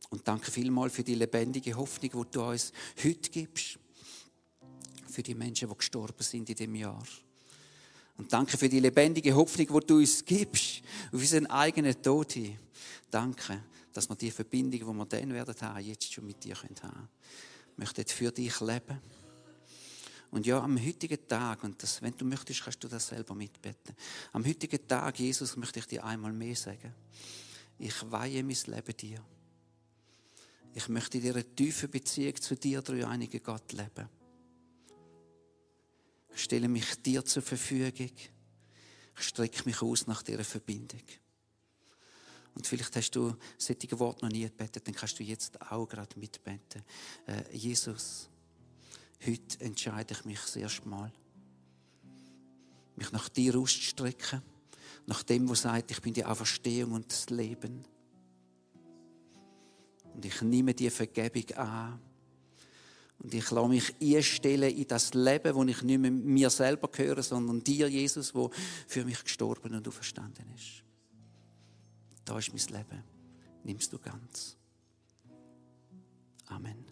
Und 0.10 0.28
danke 0.28 0.52
vielmals 0.52 0.94
für 0.94 1.04
die 1.04 1.16
lebendige 1.16 1.76
Hoffnung, 1.76 2.26
die 2.26 2.32
du 2.32 2.44
uns 2.44 2.74
heute 3.04 3.30
gibst 3.30 3.80
für 5.10 5.24
die 5.24 5.36
Menschen, 5.36 5.70
die 5.70 5.76
gestorben 5.76 6.24
sind 6.24 6.50
in 6.50 6.56
dem 6.56 6.76
Jahr. 6.76 7.04
Und 8.18 8.32
danke 8.34 8.58
für 8.58 8.68
die 8.68 8.80
lebendige 8.80 9.34
Hoffnung, 9.34 9.68
die 9.68 9.88
du 9.88 9.98
uns 9.98 10.26
gibst, 10.26 10.82
auf 11.08 11.20
unseren 11.20 11.48
eigenen 11.48 12.02
Tod 12.02 12.34
hin. 12.34 12.58
Danke, 13.10 13.64
dass 13.94 14.10
wir 14.10 14.16
die 14.16 14.32
Verbindung, 14.32 14.80
die 14.80 14.86
wir 14.86 15.06
dann 15.06 15.34
werden 15.34 15.56
haben, 15.62 15.86
jetzt 15.86 16.12
schon 16.12 16.26
mit 16.26 16.44
dir 16.44 16.56
haben 16.56 16.76
können. 16.76 17.10
Wir 17.78 17.86
möchten 17.86 18.06
für 18.06 18.32
dich 18.32 18.60
leben. 18.60 19.00
Und 20.32 20.46
ja, 20.46 20.62
am 20.62 20.78
heutigen 20.86 21.28
Tag, 21.28 21.64
und 21.64 21.82
das, 21.82 22.02
wenn 22.02 22.16
du 22.16 22.26
möchtest, 22.26 22.64
kannst 22.64 22.84
du 22.84 22.88
das 22.88 23.08
selber 23.08 23.34
mitbeten. 23.34 23.96
Am 24.34 24.46
heutigen 24.46 24.86
Tag, 24.88 25.18
Jesus, 25.18 25.56
möchte 25.56 25.80
ich 25.80 25.88
dir 25.88 26.04
einmal 26.04 26.34
mehr 26.34 26.56
sagen. 26.56 26.94
ich 27.80 28.12
weihe 28.12 28.44
mein 28.44 28.58
Leben 28.68 28.98
dir. 28.98 29.24
Ich 30.74 30.88
möchte 30.88 31.18
in 31.18 31.32
einer 31.32 31.56
tiefen 31.56 31.90
Beziehung 31.90 32.36
zu 32.36 32.56
dir, 32.56 32.82
dreieinigen 32.82 33.42
Gott, 33.42 33.72
leben. 33.72 34.08
Ich 36.34 36.44
stelle 36.44 36.68
mich 36.68 37.02
dir 37.02 37.24
zur 37.26 37.42
Verfügung. 37.42 38.12
Ich 39.18 39.26
strecke 39.26 39.64
mich 39.66 39.82
aus 39.82 40.08
nach 40.08 40.24
dieser 40.24 40.44
Verbindung. 40.44 41.02
Und 42.56 42.68
vielleicht 42.68 42.96
hast 42.96 43.12
du 43.12 43.36
solche 43.58 44.00
Worte 44.00 44.26
noch 44.26 44.32
nie 44.32 44.44
gebetet, 44.44 44.88
dann 44.88 44.96
kannst 44.96 45.20
du 45.20 45.24
jetzt 45.24 45.62
auch 45.72 45.88
gerade 45.88 46.20
mitbeten. 46.20 46.84
Äh, 47.26 47.56
Jesus, 47.56 48.30
heute 49.26 49.62
entscheide 49.62 50.14
ich 50.14 50.26
mich 50.26 50.40
das 50.40 50.56
erste 50.56 50.88
Mal, 50.88 51.12
mich 52.96 53.12
nach 53.12 53.30
dir 53.30 53.56
auszustrecken, 53.56 54.42
nach 55.06 55.24
dem, 55.24 55.50
was 55.50 55.62
sagt, 55.62 55.92
ich 55.92 56.02
bin 56.02 56.14
die 56.14 56.26
Auferstehung 56.26 56.92
und 56.92 57.12
das 57.12 57.30
Leben. 57.30 57.86
Und 60.14 60.26
ich 60.26 60.42
nehme 60.42 60.74
die 60.74 60.90
Vergebung 60.90 61.58
an. 61.58 62.02
Und 63.20 63.34
ich 63.34 63.52
lasse 63.52 63.68
mich 63.68 63.96
einstellen 64.02 64.76
in 64.76 64.88
das 64.88 65.14
Leben, 65.14 65.54
wo 65.54 65.64
ich 65.66 65.82
nicht 65.84 66.00
mehr 66.00 66.12
mir 66.12 66.50
selber 66.50 66.88
gehöre, 66.88 67.22
sondern 67.22 67.62
dir, 67.62 67.88
Jesus, 67.90 68.34
wo 68.34 68.50
für 68.88 69.04
mich 69.04 69.24
gestorben 69.24 69.76
und 69.76 69.88
auferstanden 69.88 70.46
ist. 70.56 70.84
Da 72.24 72.38
ist 72.38 72.54
mein 72.54 72.80
Leben. 72.80 73.04
Nimmst 73.64 73.92
du 73.92 74.00
ganz. 74.00 74.58
Amen. 76.46 76.86